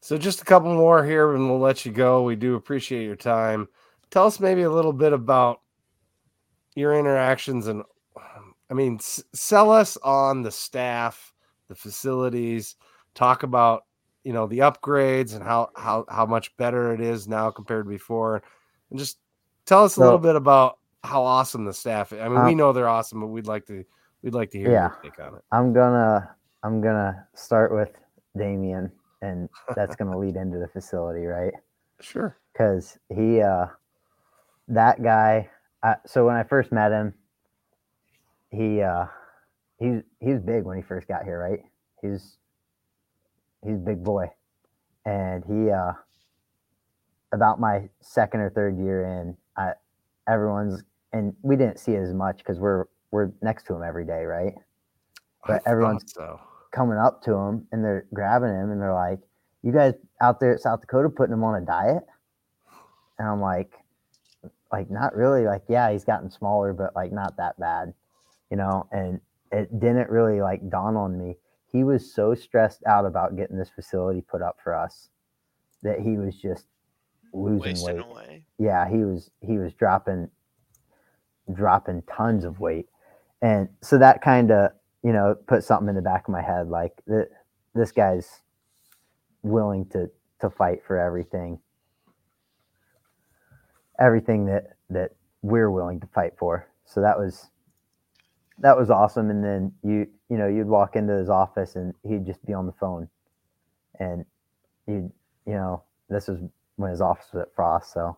[0.00, 2.22] So just a couple more here and we'll let you go.
[2.22, 3.68] We do appreciate your time.
[4.10, 5.60] Tell us maybe a little bit about
[6.74, 7.82] your interactions and
[8.70, 11.32] I mean s- sell us on the staff,
[11.68, 12.76] the facilities,
[13.14, 13.84] talk about,
[14.24, 17.90] you know, the upgrades and how how how much better it is now compared to
[17.90, 18.42] before.
[18.90, 19.18] And just
[19.66, 22.20] tell us a So- little bit about how awesome the staff is.
[22.20, 23.84] I mean, we Um, know they're awesome, but we'd like to
[24.22, 24.88] We'd like to hear Yeah.
[25.02, 25.44] your take on it.
[25.52, 27.94] I'm gonna I'm gonna start with
[28.34, 28.90] Damion,
[29.20, 31.52] and that's gonna lead into the facility, right?
[32.00, 32.34] Sure.
[32.54, 33.66] Because he, uh,
[34.68, 35.50] that guy.
[35.82, 37.12] I, so when I first met him,
[38.50, 39.06] he uh,
[39.78, 41.62] he's he was big when he first got here, right?
[42.00, 42.38] He's
[43.62, 44.32] he's a big boy,
[45.04, 45.92] and he uh,
[47.32, 49.72] about my second or third year in, I
[50.28, 50.82] everyone's
[51.12, 54.54] and we didn't see as much because we're we're next to him every day, right?
[55.44, 56.40] I But everyone's- so.
[56.72, 59.20] coming up to him and they're grabbing him and they're like,
[59.62, 62.04] "You guys out there at South Dakota putting him on a diet?"
[63.18, 63.72] And I'm like,
[64.72, 65.44] "Like not really.
[65.46, 67.94] Like yeah, he's gotten smaller, but like not that bad,
[68.50, 69.20] you know." And
[69.52, 71.36] it didn't really like dawn on me.
[71.66, 75.10] He was so stressed out about getting this facility put up for us
[75.82, 76.66] that he was just
[77.34, 77.98] losing weight.
[78.00, 78.44] away.
[78.58, 80.30] yeah he was he was dropping
[81.52, 82.86] dropping tons of weight.
[83.42, 84.70] And so that kind of
[85.02, 87.28] you know put something in the back of my head like that
[87.74, 88.40] this guy's
[89.42, 90.10] willing to
[90.40, 91.58] to fight for everything.
[94.00, 95.10] Everything that that
[95.42, 96.68] we're willing to fight for.
[96.86, 97.50] So that was
[98.58, 99.30] that was awesome.
[99.30, 102.66] And then you you know you'd walk into his office and he'd just be on
[102.66, 103.08] the phone.
[104.00, 104.24] And
[104.86, 105.12] you
[105.46, 106.40] you know this was
[106.76, 108.16] when his office was at frost so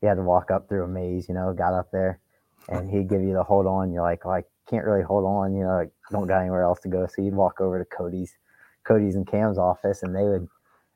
[0.00, 2.20] he had to walk up through a maze, you know, got up there
[2.68, 3.90] and he'd give you the hold on.
[3.90, 6.80] You're like, well, I can't really hold on, you know, like don't got anywhere else
[6.80, 7.06] to go.
[7.06, 8.36] So you'd walk over to Cody's,
[8.84, 10.46] Cody's and Cam's office and they would,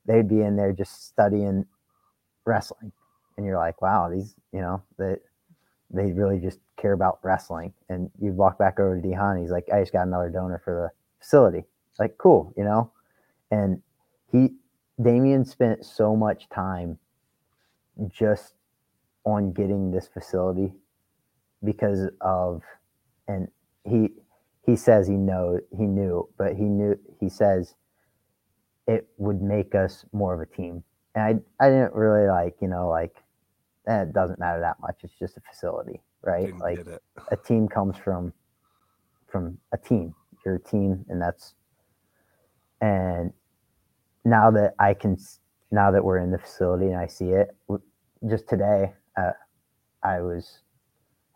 [0.05, 1.65] they'd be in there just studying
[2.45, 2.93] wrestling.
[3.37, 5.17] And you're like, wow, these, you know, they,
[5.91, 7.73] they really just care about wrestling.
[7.89, 9.41] And you'd walk back over to Dehan.
[9.41, 11.65] He's like, I just got another donor for the facility.
[11.99, 12.91] Like, cool, you know?
[13.51, 13.81] And
[14.31, 14.51] he,
[15.01, 16.99] Damion spent so much time
[18.09, 18.55] just
[19.25, 20.73] on getting this facility
[21.65, 22.63] because of
[23.27, 23.49] and
[23.85, 24.11] he
[24.65, 27.75] he says he know he knew but he knew he says
[28.87, 30.83] it would make us more of a team.
[31.15, 33.17] And i i didn't really like you know like
[33.89, 34.97] eh, it doesn't matter that much.
[35.03, 36.53] It's just a facility right?
[36.59, 36.81] Like
[37.31, 38.33] a team comes from
[39.27, 40.15] from a team.
[40.45, 41.55] You're a team and that's
[42.81, 43.33] and
[44.25, 45.17] now that i can
[45.71, 47.49] now that we're in the facility and i see it
[48.29, 49.33] just today uh,
[50.03, 50.61] i was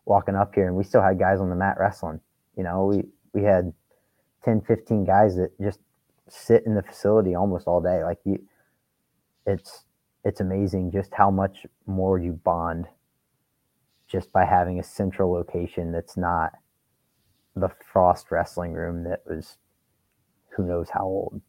[0.04, 2.20] walking up here and we still had guys on the mat wrestling
[2.56, 2.86] you know?
[2.86, 3.72] We we had
[4.44, 5.80] 10 15 guys that just
[6.28, 8.38] sit in the facility almost all day like you
[9.46, 9.84] it's
[10.24, 12.86] it's amazing just how much more you bond
[14.08, 16.52] just by having a central location that's not
[17.56, 19.56] the Frost wrestling room that was
[20.56, 21.40] who knows how old,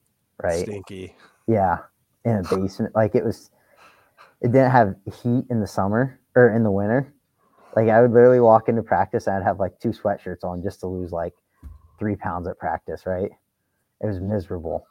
[0.41, 0.65] right?
[0.65, 1.15] Stinky.
[1.47, 1.79] Yeah,
[2.25, 2.95] in a basement.
[2.95, 3.51] like it was,
[4.41, 7.13] it didn't have heat in the summer or in the winter.
[7.75, 10.79] Like I would literally walk into practice and I'd have like two sweatshirts on just
[10.81, 11.34] to lose like
[11.99, 13.31] three pounds at practice, right?
[14.01, 14.86] It was miserable.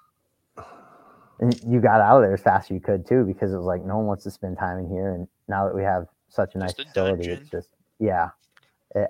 [1.40, 3.66] And you got out of there as fast as you could too, because it was
[3.66, 5.14] like no one wants to spend time in here.
[5.14, 7.42] And now that we have such a nice a facility, dungeon.
[7.42, 7.68] it's just
[7.98, 8.30] yeah,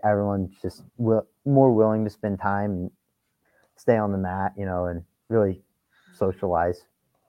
[0.05, 2.91] everyone's just will, more willing to spend time and
[3.77, 5.63] stay on the mat, you know, and really
[6.15, 6.85] socialize.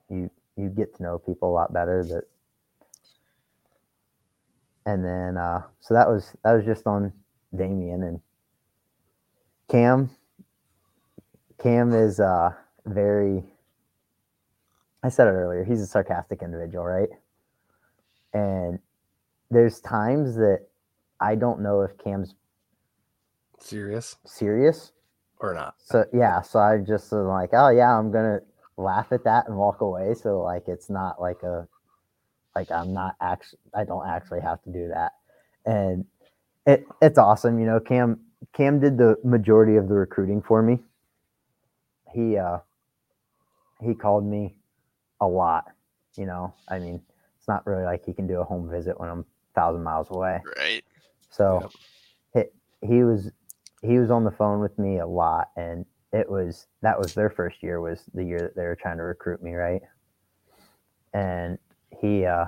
[0.09, 2.03] You you get to know people a lot better.
[2.03, 2.23] That
[4.85, 7.13] and then uh, so that was that was just on
[7.55, 8.19] Damion and
[9.69, 10.09] Cam.
[11.61, 12.51] Cam is uh
[12.85, 13.43] very.
[15.03, 15.63] I said it earlier.
[15.65, 17.09] He's a sarcastic individual, right?
[18.33, 18.79] And
[19.51, 20.67] there's times that
[21.19, 22.35] I don't know if Cam's
[23.59, 24.91] Serious serious.
[25.39, 25.75] or not?
[25.77, 28.41] So yeah, so I just was like, oh yeah, I'm gonna
[28.77, 30.13] laugh at that and walk away.
[30.13, 31.67] So like, it's not like a,
[32.55, 35.13] like I'm not actually, I don't actually have to do that,
[35.65, 36.05] and
[36.67, 37.59] it it's awesome.
[37.59, 38.19] You know, Cam
[38.53, 40.79] Cam did the majority of the recruiting for me.
[42.13, 42.59] He uh,
[43.83, 44.55] he called me
[45.19, 45.65] a lot.
[46.15, 47.01] You know, I mean,
[47.39, 50.07] it's not really like he can do a home visit when I'm a thousand miles
[50.11, 50.39] away.
[50.57, 50.83] Right.
[51.31, 51.71] So
[52.33, 52.43] he,
[52.81, 53.31] he was
[53.81, 57.31] he was on the phone with me a lot and it was that was their
[57.31, 59.81] first year was the year that they were trying to recruit me, right?
[61.13, 61.57] And
[62.01, 62.45] he uh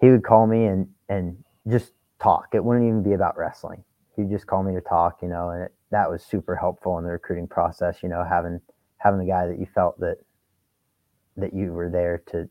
[0.00, 2.48] he would call me and and just talk.
[2.52, 3.84] It wouldn't even be about wrestling.
[4.16, 7.04] He'd just call me to talk, you know, and it, that was super helpful in
[7.04, 8.60] the recruiting process, you know, having
[8.98, 10.18] having the guy that you felt that
[11.36, 12.48] that you were there to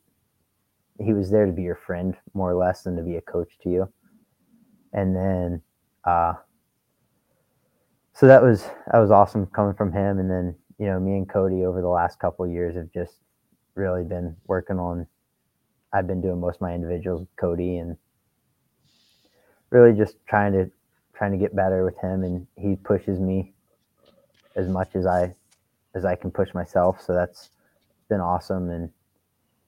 [0.99, 3.57] he was there to be your friend more or less than to be a coach
[3.61, 3.93] to you
[4.93, 5.61] and then
[6.05, 6.33] uh
[8.17, 11.29] so that was that was awesome coming from him and then you know me and
[11.29, 13.15] cody over the last couple years have just
[13.75, 15.05] really been working on
[15.93, 17.97] i've been doing most of my individuals with cody and
[19.69, 20.69] really just trying to
[21.17, 23.53] trying to get better with him, and he pushes me
[24.55, 25.33] as much as I
[25.95, 27.01] as I can push myself.
[27.01, 27.49] So that's
[28.09, 28.89] been awesome, and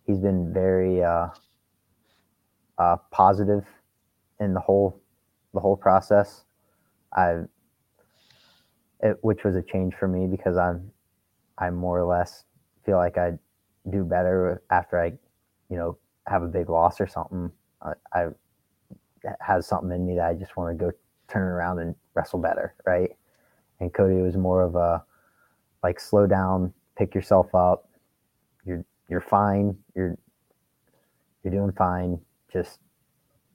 [0.06, 1.30] he's been very uh,
[2.78, 3.66] uh, positive
[4.40, 5.02] in the whole
[5.54, 6.44] the whole process.
[7.14, 7.44] I
[9.02, 10.92] it, which was a change for me because I'm
[11.58, 12.46] I more or less
[12.86, 13.34] feel like I
[13.90, 15.08] do better after I,
[15.70, 15.98] you know,
[16.28, 17.52] have a big loss or something.
[17.82, 18.28] I, I
[19.42, 20.92] has something in me that I just want to go
[21.28, 23.12] turn around and wrestle better, right?
[23.80, 25.04] And Cody was more of a
[25.84, 27.90] like slow down, pick yourself up.
[28.66, 29.78] You're you're fine.
[29.96, 30.18] You're
[31.44, 32.20] you're doing fine.
[32.52, 32.80] Just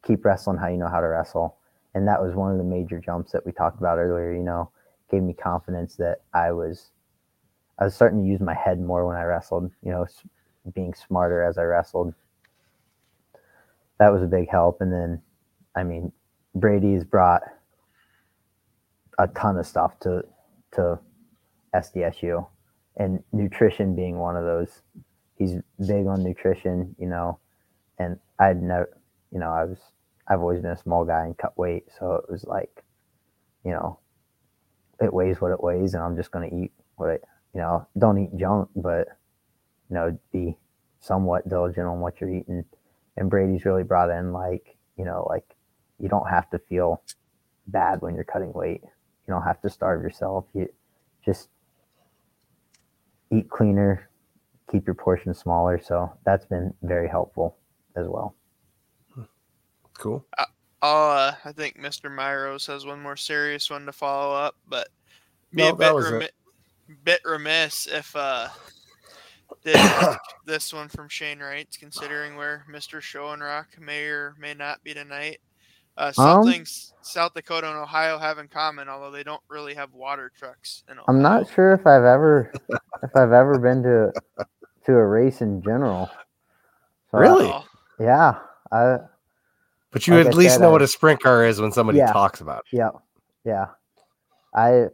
[0.06, 1.58] keep wrestling how you know how to wrestle.
[1.94, 4.70] And that was one of the major jumps that we talked about earlier, you know,
[5.10, 6.90] gave me confidence that I was
[7.78, 10.06] I was starting to use my head more when I wrestled, you know,
[10.74, 12.14] being smarter as I wrestled.
[13.98, 14.80] That was a big help.
[14.80, 15.20] And then,
[15.76, 16.12] I mean,
[16.54, 17.42] Brady's brought
[19.18, 20.24] a ton of stuff to
[20.72, 20.98] to
[21.74, 22.46] SDSU,
[22.96, 24.82] and nutrition being one of those.
[25.36, 27.38] He's big on nutrition, you know,
[27.98, 28.96] and I'd never,
[29.32, 29.78] you know, I was
[30.28, 32.84] I've always been a small guy and cut weight, so it was like,
[33.64, 33.98] you know,
[35.00, 37.24] it weighs what it weighs, and I'm just going to eat what it
[37.54, 39.06] you know, don't eat junk, but
[39.88, 40.56] you know, be
[41.00, 42.64] somewhat diligent on what you're eating.
[43.16, 45.44] And Brady's really brought in like, you know, like
[46.00, 47.02] you don't have to feel
[47.68, 48.80] bad when you're cutting weight.
[48.82, 50.46] You don't have to starve yourself.
[50.52, 50.68] You
[51.24, 51.48] just
[53.30, 54.10] eat cleaner,
[54.70, 55.80] keep your portions smaller.
[55.82, 57.56] So that's been very helpful
[57.96, 58.34] as well.
[59.14, 59.22] Hmm.
[59.96, 60.26] Cool.
[60.36, 60.44] Uh,
[60.84, 62.10] Uh, I think Mr.
[62.14, 64.88] Myros has one more serious one to follow up, but
[65.52, 66.28] be No, a bit remi-
[67.04, 68.48] bit remiss if uh
[69.64, 69.80] did
[70.44, 73.00] this one from Shane Wrights, considering where Mr.
[73.00, 75.38] Schoenrock may or may not be tonight.
[75.96, 79.74] Uh, Um, something s- South Dakota and Ohio have in common, although they don't really
[79.74, 80.82] have water trucks.
[80.88, 81.04] In Ohio.
[81.08, 82.52] I'm not sure if I've ever
[83.02, 84.12] if I've ever been to
[84.86, 86.10] to a race in general.
[87.10, 87.54] So, Really?
[88.00, 88.40] Yeah.
[88.72, 88.98] I
[89.94, 91.70] But you Like at I least said, know I- what a sprint car is when
[91.72, 92.12] somebody Yeah.
[92.12, 92.76] talks about it.
[92.76, 92.90] Yeah,
[93.44, 93.66] yeah.
[94.52, 94.88] I,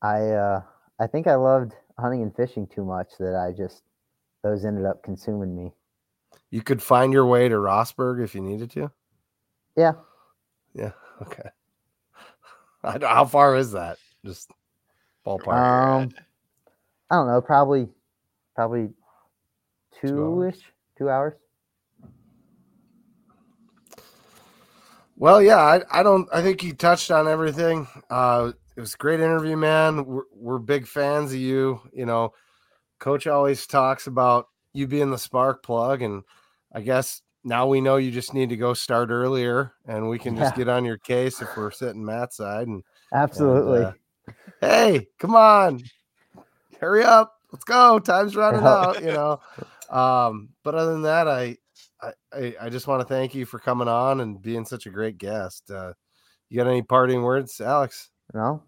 [0.00, 0.62] I, uh,
[1.00, 3.82] I think I loved hunting and fishing too much that I just
[4.42, 5.72] those ended up consuming me.
[6.50, 8.90] You could find your way to Rossburg if you needed to.
[9.76, 9.92] Yeah,
[10.72, 10.92] Yeah.
[11.20, 11.48] Okay.
[12.84, 13.98] I don't, how far is that?
[14.24, 14.50] Just
[15.26, 15.52] ballpark.
[15.54, 16.10] Um.
[17.10, 17.40] I don't know.
[17.42, 17.88] Probably,
[18.54, 18.90] probably
[20.00, 20.58] Two ish,
[20.96, 21.34] two hours.
[25.16, 26.28] Well, yeah, I, I don't.
[26.32, 27.86] I think you touched on everything.
[28.10, 30.04] Uh, it was a great interview, man.
[30.04, 31.80] We're, we're big fans of you.
[31.92, 32.32] You know,
[32.98, 36.22] Coach always talks about you being the spark plug, and
[36.74, 40.36] I guess now we know you just need to go start earlier, and we can
[40.36, 40.64] just Yeah.
[40.64, 42.68] get on your case if we're sitting Matt's side.
[42.68, 42.82] And
[43.12, 43.84] Absolutely.
[43.84, 43.92] uh,
[44.60, 45.82] hey, come on,
[46.80, 47.98] hurry up, let's go.
[47.98, 49.02] Time's running out.
[49.02, 49.40] You know.
[49.90, 51.58] Um, but other than that, I
[52.02, 54.90] I, I, I just want to thank you for coming on and being such a
[54.90, 55.70] great guest.
[55.70, 55.92] Uh,
[56.48, 58.10] you got any parting words, Alex?
[58.34, 58.62] no.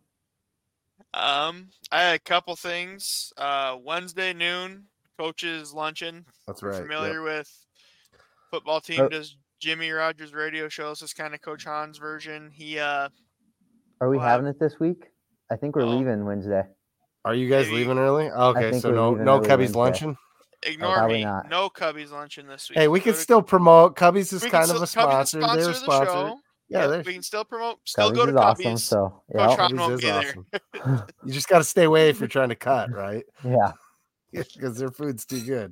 [1.13, 3.33] Um, I had a couple things.
[3.37, 4.85] Uh, Wednesday noon,
[5.19, 6.25] coaches luncheon.
[6.47, 6.83] That's We're right.
[6.83, 7.49] familiar with
[8.51, 9.09] football team Oh.
[9.09, 11.01] does Jimmy Rogers radio shows.
[11.01, 12.51] This kind of Coach Hahn's version.
[12.53, 13.09] He uh
[14.01, 14.25] Are we Wow.
[14.25, 15.05] having it this week?
[15.51, 15.91] I think we're Oh.
[15.97, 16.65] leaving Wednesday.
[17.25, 18.31] Are you guys Maybe- leaving early?
[18.31, 20.07] Okay, so no leaving no early Cubby's Wednesday.
[20.07, 20.19] luncheon.
[20.65, 21.25] Ignore probably me.
[21.25, 21.49] not.
[21.49, 22.79] No Cubbies luncheon this week.
[22.79, 24.83] Hey, we Go could to- still promote Cubby's is we can kind of a Cubbies
[24.85, 25.41] is sponsor.
[25.41, 26.07] They're a the sponsor.
[26.07, 26.41] show.
[26.69, 27.79] Yeah, Yep, they're we can still promote.
[27.85, 28.65] Still Cubbies go to is awesome.
[28.65, 28.79] Cubbies.
[28.81, 31.07] So Coach yeah, Ron Cubby's won't is be there.
[31.25, 33.25] You just got to stay away if you're trying to cut, right?
[33.45, 33.73] yeah.
[34.33, 35.67] Because their food's too good.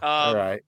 [0.00, 0.62] Um, All right.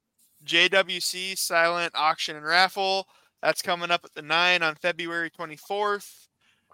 [0.44, 3.06] JWC silent auction and raffle.
[3.42, 6.26] That's coming up at the nine on February 24th.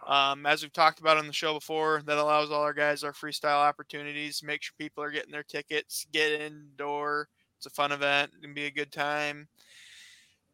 [0.06, 3.12] Um, as we've talked about on the show before, that allows all our guys our
[3.12, 4.42] freestyle opportunities.
[4.42, 6.06] Make sure people are getting their tickets.
[6.12, 7.28] Get indoor.
[7.56, 8.30] It's a fun event.
[8.40, 9.48] Gonna be a good time.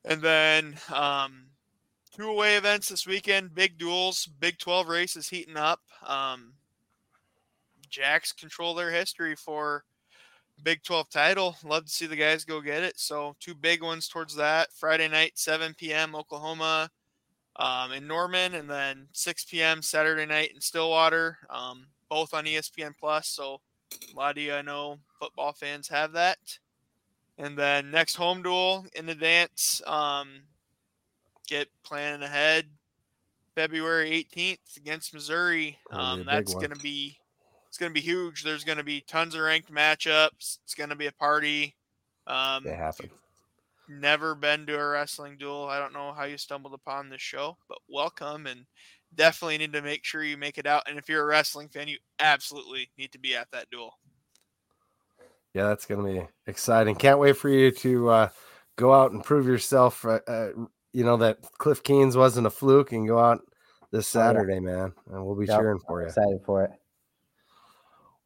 [0.07, 1.49] And then um,
[2.17, 3.55] two away events this weekend.
[3.55, 4.27] Big duals.
[4.41, 5.81] Big 12 races heating up.
[6.07, 6.55] Um,
[7.91, 9.85] Jacks control their history for
[10.63, 11.57] Big 12 title.
[11.63, 12.99] Love to see the guys go get it.
[12.99, 14.73] So, two big ones towards that.
[14.73, 16.91] Friday night, 7 p.m., Oklahoma
[17.57, 19.83] um, in Norman, and then 6 p.m.
[19.83, 23.29] Saturday night in Stillwater, um, both on ESPN Plus.
[23.29, 23.61] So,
[24.13, 26.39] a lot of you I know football fans have that.
[27.39, 30.43] And then next home dual in advance, um,
[31.47, 32.67] get planning ahead.
[33.55, 35.79] February 18th against Missouri.
[35.91, 37.19] That'll be a Um, that's going to be
[37.69, 38.45] it's going to be huge.
[38.45, 40.59] There's going to be tons of ranked matchups.
[40.63, 41.75] It's going to be a party.
[42.27, 43.11] Um, They happen.
[44.01, 45.67] Never been to a wrestling dual.
[45.67, 48.65] I don't know how you stumbled upon this show, but welcome and
[49.15, 50.85] definitely need to make sure you make it out.
[50.89, 53.99] And if you're a wrestling fan, you absolutely need to be at that dual.
[55.55, 56.95] Yeah, that's going to be exciting.
[56.95, 58.29] Can't wait for you to uh,
[58.77, 60.05] go out and prove yourself.
[60.05, 60.49] Uh, uh,
[60.93, 63.41] you know that Cliff Keen's wasn't a fluke, and go out
[63.91, 64.61] this Saturday, oh, yeah.
[64.61, 66.07] man, and we'll be yep, cheering for you.
[66.07, 66.71] Excited for it.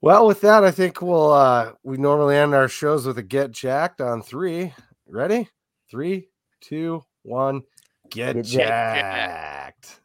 [0.01, 3.51] Well, with that, I think we'll uh we normally end our shows with a get
[3.51, 4.73] jacked on three.
[5.09, 5.49] Ready?
[5.91, 6.29] Three,
[6.61, 7.63] two, one.
[8.11, 9.89] Get, Get jacked.
[9.89, 10.01] jacked.